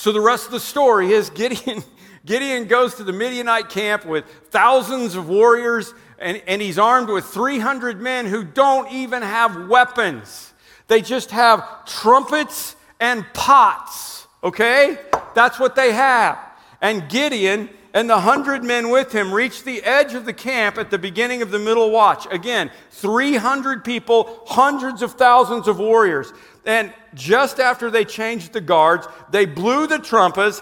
So 0.02 0.12
the 0.12 0.20
rest 0.20 0.48
of 0.48 0.52
the 0.52 0.60
story 0.60 1.12
is 1.12 1.30
Gideon, 1.30 1.84
Gideon 2.26 2.66
goes 2.66 2.96
to 2.96 3.04
the 3.04 3.14
Midianite 3.14 3.70
camp 3.70 4.04
with 4.04 4.26
thousands 4.50 5.14
of 5.14 5.30
warriors, 5.30 5.94
and, 6.18 6.42
and 6.48 6.60
he's 6.60 6.80
armed 6.80 7.08
with 7.08 7.26
300 7.26 8.02
men 8.02 8.26
who 8.26 8.44
don't 8.44 8.92
even 8.92 9.22
have 9.22 9.68
weapons. 9.68 10.54
They 10.88 11.04
just 11.04 11.30
have 11.30 11.86
trumpets 11.86 12.76
and 13.00 13.24
pots, 13.36 14.26
okay? 14.44 14.98
That's 15.36 15.60
what 15.60 15.76
they 15.76 15.94
have. 15.94 16.40
And 16.82 17.08
Gideon 17.08 17.70
and 17.94 18.10
the 18.10 18.22
hundred 18.22 18.64
men 18.64 18.90
with 18.90 19.12
him 19.12 19.34
reached 19.34 19.66
the 19.66 19.84
edge 19.84 20.14
of 20.14 20.26
the 20.26 20.34
camp 20.34 20.78
at 20.78 20.90
the 20.90 20.98
beginning 20.98 21.42
of 21.42 21.52
the 21.52 21.60
middle 21.60 21.92
watch. 21.92 22.26
Again, 22.32 22.72
300 22.92 23.84
people, 23.84 24.44
hundreds 24.46 25.02
of 25.02 25.14
thousands 25.14 25.68
of 25.68 25.78
warriors. 25.80 26.32
And 26.66 26.94
just 27.14 27.60
after 27.60 27.92
they 27.92 28.06
changed 28.06 28.54
the 28.54 28.62
guards, 28.62 29.08
they 29.30 29.46
blew 29.46 29.88
the 29.88 30.00
trumpets 30.00 30.62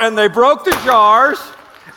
and 0.00 0.16
they 0.16 0.28
broke 0.28 0.64
the 0.64 0.78
jars. 0.84 1.38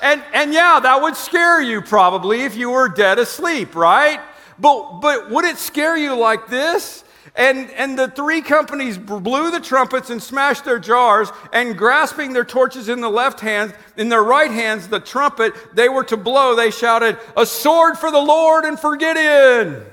And, 0.02 0.24
and 0.34 0.54
yeah, 0.54 0.80
that 0.82 1.02
would 1.02 1.15
scare 1.15 1.62
you 1.62 1.82
probably 1.82 2.41
if 2.41 2.56
you 2.56 2.72
were 2.72 2.89
dead 2.89 3.20
asleep, 3.20 3.76
right? 3.76 4.20
But, 4.58 5.00
but 5.00 5.30
would 5.30 5.46
it 5.46 5.58
scare 5.58 5.98
you 5.98 6.15
like 6.15 6.48
this? 6.48 7.04
And, 7.36 7.69
and 7.71 8.00
the 8.00 8.08
three 8.08 8.41
companies 8.41 8.98
blew 8.98 9.52
the 9.52 9.60
trumpets 9.60 10.10
and 10.10 10.24
smashed 10.24 10.63
their 10.63 10.80
jars, 10.80 11.30
and 11.52 11.78
grasping 11.78 12.32
their 12.32 12.45
torches 12.45 12.88
in 12.88 13.02
the 13.02 13.10
left 13.10 13.41
hand, 13.41 13.76
in 13.98 14.08
their 14.08 14.24
right 14.24 14.50
hands, 14.50 14.88
the 14.88 15.02
trumpet 15.02 15.54
they 15.74 15.89
were 15.89 16.06
to 16.06 16.15
blow, 16.15 16.56
they 16.56 16.71
shouted, 16.71 17.17
A 17.36 17.45
sword 17.45 17.98
for 17.98 18.10
the 18.10 18.21
Lord 18.21 18.63
and 18.63 18.80
for 18.80 18.95
Gideon! 18.95 19.86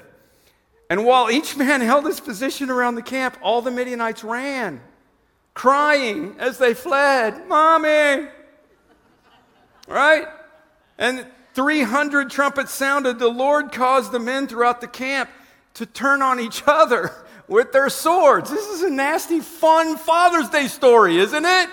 And 0.89 1.05
while 1.05 1.31
each 1.31 1.57
man 1.57 1.81
held 1.83 2.07
his 2.07 2.21
position 2.21 2.71
around 2.71 2.95
the 2.95 3.03
camp, 3.03 3.37
all 3.43 3.61
the 3.61 3.73
Midianites 3.73 4.23
ran, 4.23 4.81
crying 5.53 6.37
as 6.39 6.59
they 6.59 6.75
fled, 6.75 7.49
Mommy! 7.49 8.29
Right? 9.89 10.27
And 10.97 11.27
300 11.55 12.31
trumpets 12.31 12.73
sounded. 12.73 13.19
The 13.19 13.29
Lord 13.29 13.73
caused 13.73 14.13
the 14.13 14.21
men 14.21 14.47
throughout 14.47 14.81
the 14.81 14.87
camp 14.87 15.29
to 15.75 15.87
turn 15.87 16.23
on 16.23 16.41
each 16.41 16.63
other 16.67 17.13
with 17.49 17.73
their 17.73 17.89
swords. 17.89 18.51
This 18.51 18.67
is 18.69 18.83
a 18.83 18.91
nasty, 18.91 19.41
fun 19.41 19.97
Father's 19.97 20.49
Day 20.49 20.69
story, 20.69 21.19
isn't 21.19 21.45
it? 21.45 21.69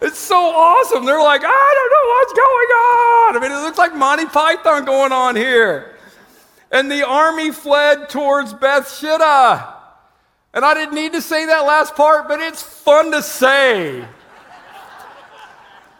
It's 0.00 0.18
so 0.18 0.36
awesome. 0.36 1.04
They're 1.04 1.22
like, 1.22 1.42
I 1.44 1.74
don't 1.74 1.92
know 1.92 2.08
what's 2.10 2.32
going 2.32 2.70
on. 2.70 3.36
I 3.36 3.40
mean, 3.40 3.52
it 3.52 3.64
looks 3.64 3.78
like 3.78 3.94
Monty 3.94 4.26
Python 4.26 4.84
going 4.84 5.12
on 5.12 5.34
here. 5.34 5.96
And 6.70 6.90
the 6.90 7.06
army 7.06 7.50
fled 7.50 8.08
towards 8.08 8.54
Bethshittah. 8.54 9.74
And 10.54 10.64
I 10.64 10.74
didn't 10.74 10.94
need 10.94 11.12
to 11.14 11.22
say 11.22 11.46
that 11.46 11.60
last 11.60 11.94
part, 11.94 12.28
but 12.28 12.40
it's 12.40 12.62
fun 12.62 13.10
to 13.12 13.22
say. 13.22 14.04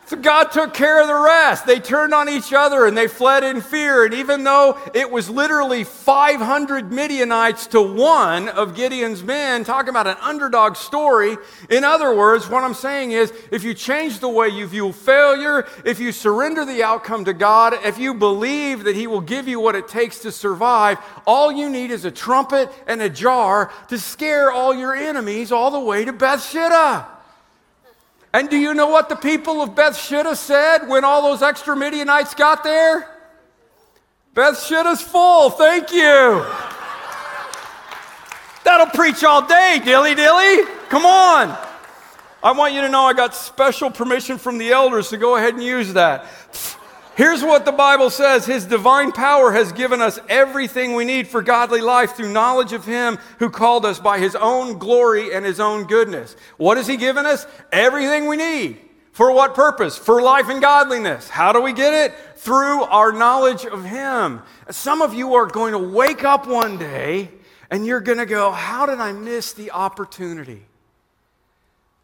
So 0.08 0.16
God 0.16 0.44
took 0.44 0.72
care 0.72 1.02
of 1.02 1.06
the 1.06 1.14
rest. 1.14 1.66
They 1.66 1.80
turned 1.80 2.14
on 2.14 2.30
each 2.30 2.54
other 2.54 2.86
and 2.86 2.96
they 2.96 3.08
fled 3.08 3.44
in 3.44 3.60
fear. 3.60 4.06
And 4.06 4.14
even 4.14 4.42
though 4.42 4.78
it 4.94 5.10
was 5.10 5.28
literally 5.28 5.84
500 5.84 6.90
Midianites 6.90 7.66
to 7.68 7.82
one 7.82 8.48
of 8.48 8.74
Gideon's 8.74 9.22
men, 9.22 9.64
talking 9.64 9.90
about 9.90 10.06
an 10.06 10.16
underdog 10.22 10.76
story, 10.76 11.36
in 11.68 11.84
other 11.84 12.16
words, 12.16 12.48
what 12.48 12.64
I'm 12.64 12.72
saying 12.72 13.12
is 13.12 13.34
if 13.52 13.64
you 13.64 13.74
change 13.74 14.20
the 14.20 14.30
way 14.30 14.48
you 14.48 14.66
view 14.66 14.92
failure, 14.92 15.68
if 15.84 16.00
you 16.00 16.10
surrender 16.10 16.64
the 16.64 16.82
outcome 16.82 17.26
to 17.26 17.34
God, 17.34 17.74
if 17.84 17.98
you 17.98 18.14
believe 18.14 18.84
that 18.84 18.96
He 18.96 19.06
will 19.06 19.20
give 19.20 19.46
you 19.46 19.60
what 19.60 19.74
it 19.74 19.88
takes 19.88 20.20
to 20.20 20.32
survive, 20.32 20.96
all 21.26 21.52
you 21.52 21.68
need 21.68 21.90
is 21.90 22.06
a 22.06 22.10
trumpet 22.10 22.72
and 22.86 23.02
a 23.02 23.10
jar 23.10 23.70
to 23.88 23.98
scare 23.98 24.50
all 24.50 24.74
your 24.74 24.94
enemies 24.94 25.52
all 25.52 25.70
the 25.70 25.78
way 25.78 26.06
to 26.06 26.14
Bethshittah. 26.14 27.17
And 28.32 28.50
do 28.50 28.56
you 28.56 28.74
know 28.74 28.88
what 28.88 29.08
the 29.08 29.16
people 29.16 29.62
of 29.62 29.70
Bethshittah 29.70 30.36
said 30.36 30.86
when 30.86 31.04
all 31.04 31.22
those 31.22 31.42
extra 31.42 31.74
Midianites 31.74 32.34
got 32.34 32.62
there? 32.62 33.08
Bethshittah's 34.34 35.00
full, 35.00 35.50
thank 35.50 35.92
you. 35.92 36.44
That'll 38.64 38.86
preach 38.86 39.24
all 39.24 39.46
day, 39.46 39.80
dilly 39.82 40.14
dilly. 40.14 40.64
Come 40.90 41.06
on. 41.06 41.56
I 42.42 42.52
want 42.52 42.74
you 42.74 42.82
to 42.82 42.88
know 42.88 43.02
I 43.02 43.14
got 43.14 43.34
special 43.34 43.90
permission 43.90 44.38
from 44.38 44.58
the 44.58 44.70
elders 44.70 45.08
to 45.08 45.16
go 45.16 45.36
ahead 45.36 45.54
and 45.54 45.62
use 45.62 45.94
that. 45.94 46.26
Here's 47.18 47.42
what 47.42 47.64
the 47.64 47.72
Bible 47.72 48.10
says 48.10 48.46
His 48.46 48.64
divine 48.64 49.10
power 49.10 49.50
has 49.50 49.72
given 49.72 50.00
us 50.00 50.20
everything 50.28 50.94
we 50.94 51.04
need 51.04 51.26
for 51.26 51.42
godly 51.42 51.80
life 51.80 52.14
through 52.14 52.32
knowledge 52.32 52.72
of 52.72 52.84
Him 52.84 53.18
who 53.40 53.50
called 53.50 53.84
us 53.84 53.98
by 53.98 54.20
His 54.20 54.36
own 54.36 54.78
glory 54.78 55.34
and 55.34 55.44
His 55.44 55.58
own 55.58 55.88
goodness. 55.88 56.36
What 56.58 56.76
has 56.76 56.86
He 56.86 56.96
given 56.96 57.26
us? 57.26 57.44
Everything 57.72 58.28
we 58.28 58.36
need 58.36 58.78
For 59.10 59.32
what 59.32 59.56
purpose? 59.56 59.98
For 59.98 60.22
life 60.22 60.48
and 60.48 60.62
godliness. 60.62 61.28
How 61.28 61.52
do 61.52 61.60
we 61.60 61.72
get 61.72 61.92
it? 61.92 62.14
Through 62.36 62.84
our 62.84 63.10
knowledge 63.10 63.66
of 63.66 63.84
Him. 63.84 64.40
Some 64.70 65.02
of 65.02 65.12
you 65.12 65.34
are 65.34 65.46
going 65.46 65.72
to 65.72 65.78
wake 65.78 66.22
up 66.22 66.46
one 66.46 66.78
day 66.78 67.32
and 67.68 67.84
you're 67.84 68.00
going 68.00 68.18
to 68.18 68.26
go, 68.26 68.52
How 68.52 68.86
did 68.86 69.00
I 69.00 69.10
miss 69.10 69.54
the 69.54 69.72
opportunity? 69.72 70.66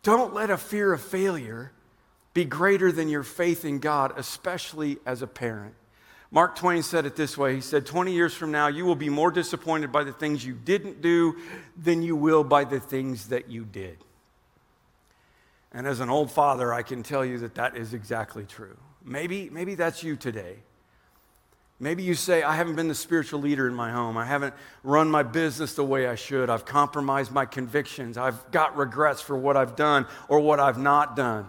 Don't 0.03 0.35
let 0.35 0.51
a 0.51 0.59
fear 0.59 0.93
of 0.93 1.01
failure 1.01 1.71
be 2.35 2.45
greater 2.45 2.91
than 2.93 3.09
your 3.09 3.23
faith 3.23 3.65
in 3.65 3.79
God, 3.79 4.13
especially 4.17 4.99
as 5.07 5.23
a 5.23 5.27
parent. 5.27 5.75
Mark 6.31 6.57
Twain 6.57 6.83
said 6.83 7.07
it 7.07 7.15
this 7.15 7.39
way 7.39 7.55
He 7.55 7.61
said, 7.61 7.87
20 7.87 8.13
years 8.13 8.35
from 8.35 8.51
now, 8.51 8.67
you 8.67 8.85
will 8.85 8.97
be 8.97 9.09
more 9.09 9.31
disappointed 9.31 9.93
by 9.93 10.03
the 10.03 10.13
things 10.13 10.45
you 10.45 10.55
didn't 10.55 11.01
do 11.01 11.37
than 11.81 12.03
you 12.03 12.17
will 12.17 12.43
by 12.43 12.65
the 12.65 12.81
things 12.81 13.29
that 13.29 13.49
you 13.49 13.65
did. 13.65 13.99
And 15.73 15.87
as 15.87 16.01
an 16.01 16.11
old 16.11 16.31
father, 16.31 16.73
I 16.75 16.83
can 16.83 17.03
tell 17.05 17.25
you 17.25 17.39
that 17.39 17.55
that 17.55 17.77
is 17.77 17.95
exactly 17.95 18.45
true. 18.45 18.77
Maybe, 19.05 19.49
maybe 19.51 19.77
that's 19.77 20.03
you 20.03 20.17
today. 20.17 20.57
Maybe 21.79 22.03
you 22.03 22.15
say, 22.15 22.43
I 22.43 22.55
haven't 22.55 22.77
been 22.77 22.89
the 22.89 22.95
spiritual 22.95 23.41
leader 23.41 23.69
in 23.69 23.75
my 23.75 23.91
home. 23.91 24.17
I 24.17 24.25
haven't 24.25 24.55
run 24.83 25.11
my 25.11 25.23
business 25.23 25.75
the 25.75 25.85
way 25.85 26.07
I 26.07 26.15
should. 26.15 26.51
I've 26.51 26.65
compromised 26.65 27.31
my 27.31 27.45
convictions. 27.45 28.17
I've 28.17 28.51
got 28.51 28.77
regrets 28.77 29.21
for 29.21 29.37
what 29.37 29.57
I've 29.57 29.77
done 29.77 30.07
or 30.29 30.41
what 30.41 30.61
I've 30.61 30.79
not 30.79 31.17
done. 31.17 31.49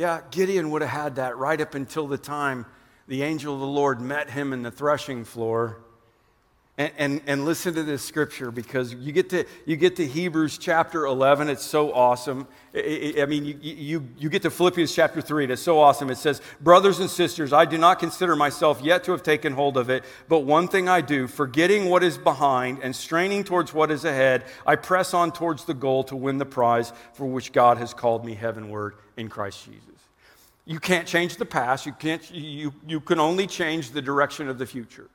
Yeah, 0.00 0.22
Gideon 0.30 0.70
would 0.70 0.80
have 0.80 0.90
had 0.90 1.16
that 1.16 1.36
right 1.36 1.60
up 1.60 1.74
until 1.74 2.06
the 2.06 2.16
time 2.16 2.64
the 3.06 3.22
angel 3.22 3.52
of 3.52 3.60
the 3.60 3.66
Lord 3.66 4.00
met 4.00 4.30
him 4.30 4.54
in 4.54 4.62
the 4.62 4.70
threshing 4.70 5.26
floor 5.26 5.76
and, 6.80 6.92
and, 6.96 7.20
and, 7.26 7.44
listen 7.44 7.74
to 7.74 7.82
this 7.82 8.02
scripture 8.02 8.50
because 8.50 8.94
you 8.94 9.12
get 9.12 9.28
to, 9.30 9.44
you 9.66 9.76
get 9.76 9.96
to 9.96 10.06
Hebrews 10.06 10.56
chapter 10.56 11.04
11. 11.04 11.50
It's 11.50 11.62
so 11.62 11.92
awesome. 11.92 12.48
I 12.74 13.26
mean, 13.28 13.44
you, 13.44 13.58
you, 13.60 14.08
you 14.16 14.30
get 14.30 14.40
to 14.42 14.50
Philippians 14.50 14.94
chapter 14.94 15.20
3, 15.20 15.44
and 15.44 15.52
it's 15.52 15.60
so 15.60 15.78
awesome. 15.78 16.08
It 16.08 16.16
says, 16.16 16.40
Brothers 16.58 16.98
and 16.98 17.10
sisters, 17.10 17.52
I 17.52 17.66
do 17.66 17.76
not 17.76 17.98
consider 17.98 18.34
myself 18.34 18.80
yet 18.80 19.04
to 19.04 19.12
have 19.12 19.22
taken 19.22 19.52
hold 19.52 19.76
of 19.76 19.90
it, 19.90 20.04
but 20.26 20.40
one 20.40 20.68
thing 20.68 20.88
I 20.88 21.02
do, 21.02 21.26
forgetting 21.26 21.90
what 21.90 22.02
is 22.02 22.16
behind 22.16 22.78
and 22.82 22.96
straining 22.96 23.44
towards 23.44 23.74
what 23.74 23.90
is 23.90 24.06
ahead, 24.06 24.44
I 24.66 24.76
press 24.76 25.12
on 25.12 25.32
towards 25.32 25.66
the 25.66 25.74
goal 25.74 26.02
to 26.04 26.16
win 26.16 26.38
the 26.38 26.46
prize 26.46 26.94
for 27.12 27.26
which 27.26 27.52
God 27.52 27.76
has 27.76 27.92
called 27.92 28.24
me 28.24 28.34
heavenward 28.34 28.94
in 29.18 29.28
Christ 29.28 29.66
Jesus. 29.66 29.84
You 30.64 30.80
can't 30.80 31.06
change 31.06 31.36
the 31.36 31.44
past, 31.44 31.84
you, 31.84 31.92
can't, 31.92 32.30
you, 32.32 32.72
you 32.86 33.00
can 33.00 33.20
only 33.20 33.46
change 33.46 33.90
the 33.90 34.00
direction 34.00 34.48
of 34.48 34.56
the 34.56 34.64
future. 34.64 35.10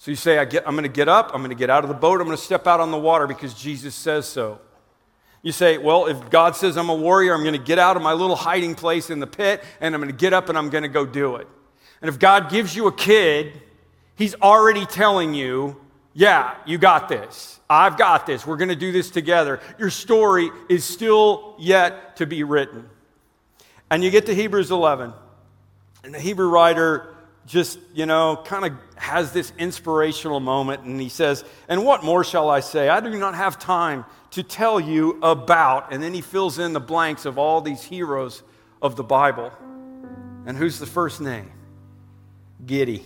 So 0.00 0.10
you 0.10 0.16
say, 0.16 0.38
I 0.38 0.46
get, 0.46 0.66
I'm 0.66 0.72
going 0.72 0.84
to 0.84 0.88
get 0.88 1.10
up, 1.10 1.30
I'm 1.34 1.42
going 1.42 1.50
to 1.50 1.54
get 1.54 1.68
out 1.68 1.84
of 1.84 1.88
the 1.88 1.94
boat, 1.94 2.22
I'm 2.22 2.26
going 2.26 2.34
to 2.34 2.42
step 2.42 2.66
out 2.66 2.80
on 2.80 2.90
the 2.90 2.96
water 2.96 3.26
because 3.26 3.52
Jesus 3.52 3.94
says 3.94 4.24
so. 4.24 4.58
You 5.42 5.52
say, 5.52 5.76
well, 5.76 6.06
if 6.06 6.30
God 6.30 6.56
says 6.56 6.78
I'm 6.78 6.88
a 6.88 6.94
warrior, 6.94 7.34
I'm 7.34 7.42
going 7.42 7.52
to 7.52 7.62
get 7.62 7.78
out 7.78 7.98
of 7.98 8.02
my 8.02 8.14
little 8.14 8.34
hiding 8.34 8.74
place 8.74 9.10
in 9.10 9.20
the 9.20 9.26
pit 9.26 9.62
and 9.78 9.94
I'm 9.94 10.00
going 10.00 10.10
to 10.10 10.16
get 10.16 10.32
up 10.32 10.48
and 10.48 10.56
I'm 10.56 10.70
going 10.70 10.84
to 10.84 10.88
go 10.88 11.04
do 11.04 11.36
it. 11.36 11.46
And 12.00 12.08
if 12.08 12.18
God 12.18 12.50
gives 12.50 12.74
you 12.74 12.86
a 12.86 12.92
kid, 12.92 13.60
He's 14.16 14.34
already 14.36 14.86
telling 14.86 15.34
you, 15.34 15.78
yeah, 16.14 16.54
you 16.64 16.78
got 16.78 17.10
this. 17.10 17.60
I've 17.68 17.98
got 17.98 18.24
this. 18.24 18.46
We're 18.46 18.56
going 18.56 18.70
to 18.70 18.76
do 18.76 18.92
this 18.92 19.10
together. 19.10 19.60
Your 19.78 19.90
story 19.90 20.48
is 20.70 20.82
still 20.82 21.56
yet 21.58 22.16
to 22.16 22.26
be 22.26 22.42
written. 22.42 22.88
And 23.90 24.02
you 24.02 24.10
get 24.10 24.24
to 24.26 24.34
Hebrews 24.34 24.70
11, 24.70 25.12
and 26.04 26.14
the 26.14 26.20
Hebrew 26.20 26.48
writer 26.48 27.14
just, 27.44 27.78
you 27.92 28.06
know, 28.06 28.40
kind 28.46 28.64
of 28.64 28.89
has 29.10 29.32
this 29.32 29.52
inspirational 29.58 30.40
moment 30.40 30.84
and 30.84 31.00
he 31.00 31.08
says, 31.08 31.44
And 31.68 31.84
what 31.84 32.02
more 32.02 32.24
shall 32.24 32.48
I 32.48 32.60
say? 32.60 32.88
I 32.88 33.00
do 33.00 33.10
not 33.10 33.34
have 33.34 33.58
time 33.58 34.04
to 34.30 34.42
tell 34.42 34.80
you 34.80 35.18
about. 35.22 35.92
And 35.92 36.02
then 36.02 36.14
he 36.14 36.20
fills 36.20 36.58
in 36.58 36.72
the 36.72 36.80
blanks 36.80 37.24
of 37.26 37.36
all 37.36 37.60
these 37.60 37.82
heroes 37.82 38.42
of 38.80 38.96
the 38.96 39.04
Bible. 39.04 39.52
And 40.46 40.56
who's 40.56 40.78
the 40.78 40.86
first 40.86 41.20
name? 41.20 41.50
Gideon. 42.64 43.04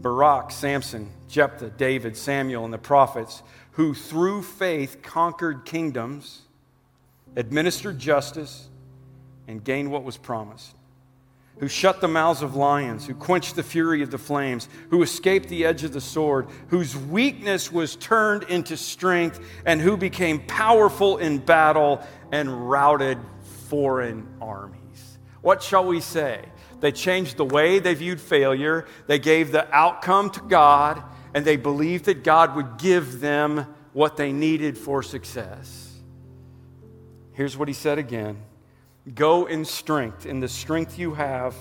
Barak, 0.00 0.52
Samson, 0.52 1.10
Jephthah, 1.28 1.70
David, 1.70 2.16
Samuel, 2.16 2.64
and 2.64 2.72
the 2.72 2.78
prophets, 2.78 3.42
who 3.72 3.94
through 3.94 4.42
faith 4.42 5.02
conquered 5.02 5.64
kingdoms, 5.64 6.42
administered 7.34 7.98
justice, 7.98 8.68
and 9.48 9.64
gained 9.64 9.90
what 9.90 10.04
was 10.04 10.16
promised 10.16 10.77
who 11.60 11.68
shut 11.68 12.00
the 12.00 12.08
mouths 12.08 12.42
of 12.42 12.54
lions, 12.54 13.06
who 13.06 13.14
quenched 13.14 13.56
the 13.56 13.62
fury 13.62 14.02
of 14.02 14.10
the 14.10 14.18
flames, 14.18 14.68
who 14.90 15.02
escaped 15.02 15.48
the 15.48 15.64
edge 15.64 15.84
of 15.84 15.92
the 15.92 16.00
sword, 16.00 16.48
whose 16.68 16.96
weakness 16.96 17.72
was 17.72 17.96
turned 17.96 18.44
into 18.44 18.76
strength, 18.76 19.40
and 19.66 19.80
who 19.80 19.96
became 19.96 20.40
powerful 20.46 21.18
in 21.18 21.38
battle 21.38 22.00
and 22.32 22.70
routed 22.70 23.18
foreign 23.68 24.26
armies. 24.40 25.18
What 25.40 25.62
shall 25.62 25.86
we 25.86 26.00
say? 26.00 26.44
They 26.80 26.92
changed 26.92 27.36
the 27.36 27.44
way 27.44 27.80
they 27.80 27.94
viewed 27.94 28.20
failure, 28.20 28.86
they 29.06 29.18
gave 29.18 29.50
the 29.50 29.72
outcome 29.74 30.30
to 30.30 30.40
God, 30.40 31.02
and 31.34 31.44
they 31.44 31.56
believed 31.56 32.04
that 32.04 32.22
God 32.22 32.54
would 32.54 32.78
give 32.78 33.20
them 33.20 33.74
what 33.92 34.16
they 34.16 34.32
needed 34.32 34.78
for 34.78 35.02
success. 35.02 35.88
Here's 37.32 37.56
what 37.56 37.68
he 37.68 37.74
said 37.74 37.98
again 37.98 38.42
Go 39.14 39.46
in 39.46 39.64
strength, 39.64 40.26
in 40.26 40.40
the 40.40 40.48
strength 40.48 40.98
you 40.98 41.14
have, 41.14 41.54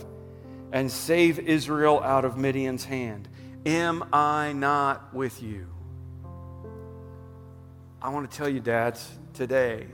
and 0.72 0.92
save 0.92 1.40
Israel 1.40 2.02
out 2.02 2.26
of 2.26 2.38
Midian's 2.38 2.84
hand. 2.84 3.28
Am 3.66 4.04
I 4.12 4.54
not 4.54 5.14
with 5.14 5.42
you? 5.42 5.68
I 8.02 8.10
want 8.10 8.30
to 8.30 8.38
tell 8.38 8.50
you, 8.50 8.60
dads, 8.60 9.10
today, 9.34 9.88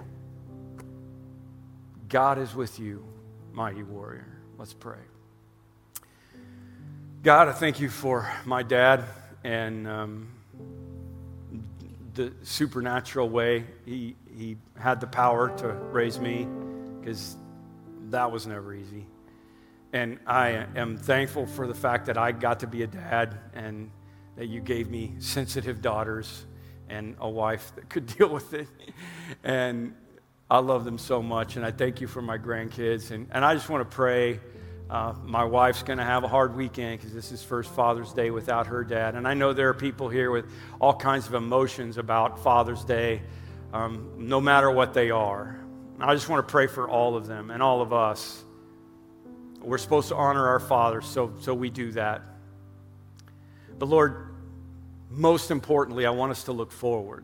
God 2.10 2.38
is 2.38 2.54
with 2.54 2.80
you, 2.80 3.04
mighty 3.52 3.84
warrior. 3.84 4.28
Let's 4.58 4.74
pray. 4.74 5.00
God, 7.24 7.48
I 7.48 7.54
thank 7.54 7.80
you 7.80 7.90
for 7.90 8.30
my 8.46 8.64
dad 8.64 9.06
and 9.44 9.88
um, 9.88 10.28
the 12.14 12.34
supernatural 12.44 13.30
way 13.30 13.66
he, 13.86 14.16
he 14.36 14.58
had 14.78 15.00
the 15.02 15.08
power 15.08 15.58
to 15.58 15.68
raise 15.68 16.20
me 16.20 16.48
because 17.00 17.36
that 18.14 18.32
was 18.32 18.48
never 18.48 18.74
easy. 18.74 19.06
And 19.92 20.20
I 20.26 20.66
am 20.76 20.98
thankful 20.98 21.46
for 21.46 21.68
the 21.68 21.74
fact 21.74 22.06
that 22.08 22.18
I 22.18 22.32
got 22.32 22.62
to 22.62 22.68
be 22.68 22.84
a 22.84 22.88
dad 22.88 23.38
and 23.54 23.92
that 24.38 24.48
you 24.48 24.62
gave 24.62 24.90
me 24.90 25.14
sensitive 25.20 25.82
daughters 25.82 26.46
and 26.90 27.16
a 27.20 27.30
wife 27.30 27.72
that 27.76 27.90
could 27.90 28.06
deal 28.18 28.30
with 28.30 28.54
it. 28.54 28.68
And 29.44 29.96
I 30.50 30.60
love 30.60 30.86
them 30.86 30.98
so 30.98 31.22
much. 31.22 31.56
And 31.56 31.66
I 31.66 31.72
thank 31.72 32.02
you 32.02 32.08
for 32.08 32.22
my 32.22 32.38
grandkids. 32.38 33.12
And, 33.12 33.28
and 33.32 33.44
I 33.44 33.54
just 33.56 33.70
want 33.70 33.90
to 33.90 33.96
pray. 33.96 34.40
Uh, 34.90 35.14
my 35.24 35.44
wife's 35.44 35.82
going 35.82 35.98
to 35.98 36.06
have 36.06 36.24
a 36.24 36.28
hard 36.28 36.56
weekend 36.56 37.00
because 37.00 37.14
this 37.14 37.32
is 37.32 37.42
first 37.42 37.72
Father's 37.72 38.14
Day 38.14 38.30
without 38.30 38.68
her 38.68 38.84
dad. 38.84 39.16
And 39.16 39.28
I 39.28 39.34
know 39.34 39.54
there 39.54 39.70
are 39.70 39.74
people 39.74 40.10
here 40.10 40.30
with 40.30 40.46
all 40.80 40.94
kinds 40.94 41.26
of 41.26 41.34
emotions 41.34 41.98
about 41.98 42.44
Father's 42.44 42.84
Day, 42.84 43.24
um, 43.74 44.14
no 44.18 44.40
matter 44.40 44.70
what 44.70 44.94
they 44.94 45.10
are. 45.10 45.63
I 46.00 46.14
just 46.14 46.28
want 46.30 46.46
to 46.46 46.52
pray 46.52 46.68
for 46.68 46.90
all 46.90 47.16
of 47.16 47.28
them 47.28 47.52
and 47.52 47.62
all 47.62 47.82
of 47.82 47.94
us. 47.94 48.44
We're 49.62 49.78
supposed 49.78 50.10
to 50.10 50.16
honor 50.16 50.48
our 50.48 50.60
fathers, 50.60 51.06
so, 51.06 51.34
so 51.40 51.54
we 51.54 51.70
do 51.70 51.92
that. 51.94 52.22
But 53.80 53.88
Lord, 53.88 54.34
most 55.10 55.52
importantly, 55.52 56.06
I 56.06 56.10
want 56.10 56.32
us 56.32 56.44
to 56.46 56.52
look 56.52 56.72
forward. 56.72 57.24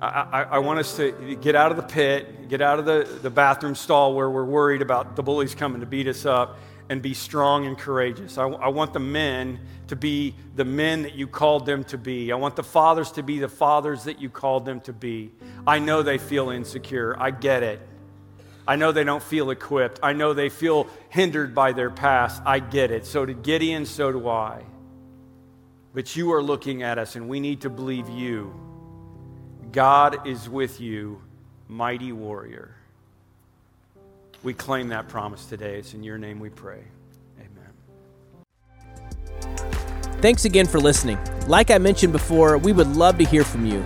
I, 0.00 0.06
I, 0.06 0.42
I, 0.42 0.58
want 0.58 0.80
us 0.80 0.96
to 0.96 1.36
get 1.40 1.54
out 1.54 1.70
of 1.70 1.76
the 1.76 1.82
pit, 1.82 2.48
get 2.48 2.60
out 2.60 2.78
of 2.78 2.84
the, 2.84 3.08
the 3.22 3.30
bathroom 3.30 3.74
stall 3.74 4.14
where 4.14 4.28
we're 4.28 4.44
worried 4.44 4.82
about 4.82 5.16
the 5.16 5.22
bullies 5.22 5.54
coming 5.54 5.80
to 5.80 5.86
beat 5.86 6.08
us 6.08 6.26
up, 6.26 6.58
and 6.92 7.00
be 7.00 7.14
strong 7.14 7.64
and 7.64 7.78
courageous. 7.78 8.36
I, 8.36 8.46
I 8.46 8.68
want 8.68 8.92
the 8.92 9.00
men 9.00 9.60
to 9.88 9.96
be 9.96 10.34
the 10.56 10.64
men 10.66 11.04
that 11.04 11.14
you 11.14 11.26
called 11.26 11.64
them 11.64 11.84
to 11.84 11.96
be. 11.96 12.30
I 12.30 12.34
want 12.34 12.54
the 12.54 12.62
fathers 12.62 13.12
to 13.12 13.22
be 13.22 13.38
the 13.38 13.48
fathers 13.48 14.04
that 14.04 14.20
you 14.20 14.28
called 14.28 14.66
them 14.66 14.78
to 14.82 14.92
be. 14.92 15.32
I 15.66 15.78
know 15.78 16.02
they 16.02 16.18
feel 16.18 16.50
insecure. 16.50 17.16
I 17.18 17.30
get 17.30 17.62
it. 17.62 17.80
I 18.68 18.76
know 18.76 18.92
they 18.92 19.04
don't 19.04 19.22
feel 19.22 19.48
equipped. 19.48 20.00
I 20.02 20.12
know 20.12 20.34
they 20.34 20.50
feel 20.50 20.86
hindered 21.08 21.54
by 21.54 21.72
their 21.72 21.88
past. 21.88 22.42
I 22.44 22.58
get 22.58 22.90
it. 22.90 23.06
So 23.06 23.24
did 23.24 23.42
Gideon, 23.42 23.86
so 23.86 24.12
do 24.12 24.28
I. 24.28 24.62
But 25.94 26.14
you 26.14 26.30
are 26.34 26.42
looking 26.42 26.82
at 26.82 26.98
us, 26.98 27.16
and 27.16 27.26
we 27.26 27.40
need 27.40 27.62
to 27.62 27.70
believe 27.70 28.10
you. 28.10 28.54
God 29.72 30.26
is 30.26 30.46
with 30.46 30.78
you, 30.78 31.22
mighty 31.68 32.12
warrior. 32.12 32.76
We 34.42 34.54
claim 34.54 34.88
that 34.88 35.08
promise 35.08 35.46
today. 35.46 35.78
It's 35.78 35.94
in 35.94 36.02
your 36.02 36.18
name 36.18 36.40
we 36.40 36.50
pray. 36.50 36.82
Amen. 37.38 37.72
Thanks 40.20 40.44
again 40.44 40.66
for 40.66 40.80
listening. 40.80 41.18
Like 41.46 41.70
I 41.70 41.78
mentioned 41.78 42.12
before, 42.12 42.58
we 42.58 42.72
would 42.72 42.88
love 42.88 43.18
to 43.18 43.24
hear 43.24 43.44
from 43.44 43.66
you. 43.66 43.84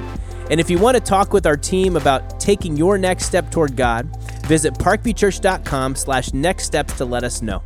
And 0.51 0.61
if 0.61 0.71
you 0.71 0.79
want 0.79 0.97
to 0.97 1.01
talk 1.01 1.33
with 1.33 1.47
our 1.47 1.57
team 1.57 1.97
about 1.97 2.39
taking 2.39 2.77
your 2.77 2.97
next 2.99 3.27
step 3.27 3.51
toward 3.51 3.77
God, 3.77 4.09
visit 4.47 4.75
parkviewchurch.com 4.75 5.97
slash 5.97 6.33
next 6.33 6.65
steps 6.65 6.97
to 6.99 7.05
let 7.05 7.25
us 7.25 7.43
know. 7.43 7.63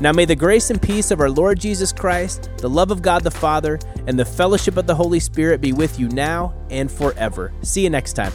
Now 0.00 0.10
may 0.10 0.24
the 0.24 0.34
grace 0.34 0.70
and 0.70 0.82
peace 0.82 1.12
of 1.12 1.20
our 1.20 1.30
Lord 1.30 1.60
Jesus 1.60 1.92
Christ, 1.92 2.50
the 2.58 2.68
love 2.68 2.90
of 2.90 3.02
God 3.02 3.22
the 3.22 3.30
Father, 3.30 3.78
and 4.08 4.18
the 4.18 4.24
fellowship 4.24 4.76
of 4.76 4.88
the 4.88 4.96
Holy 4.96 5.20
Spirit 5.20 5.60
be 5.60 5.72
with 5.72 6.00
you 6.00 6.08
now 6.08 6.54
and 6.70 6.90
forever. 6.90 7.52
See 7.62 7.82
you 7.84 7.90
next 7.90 8.14
time. 8.14 8.32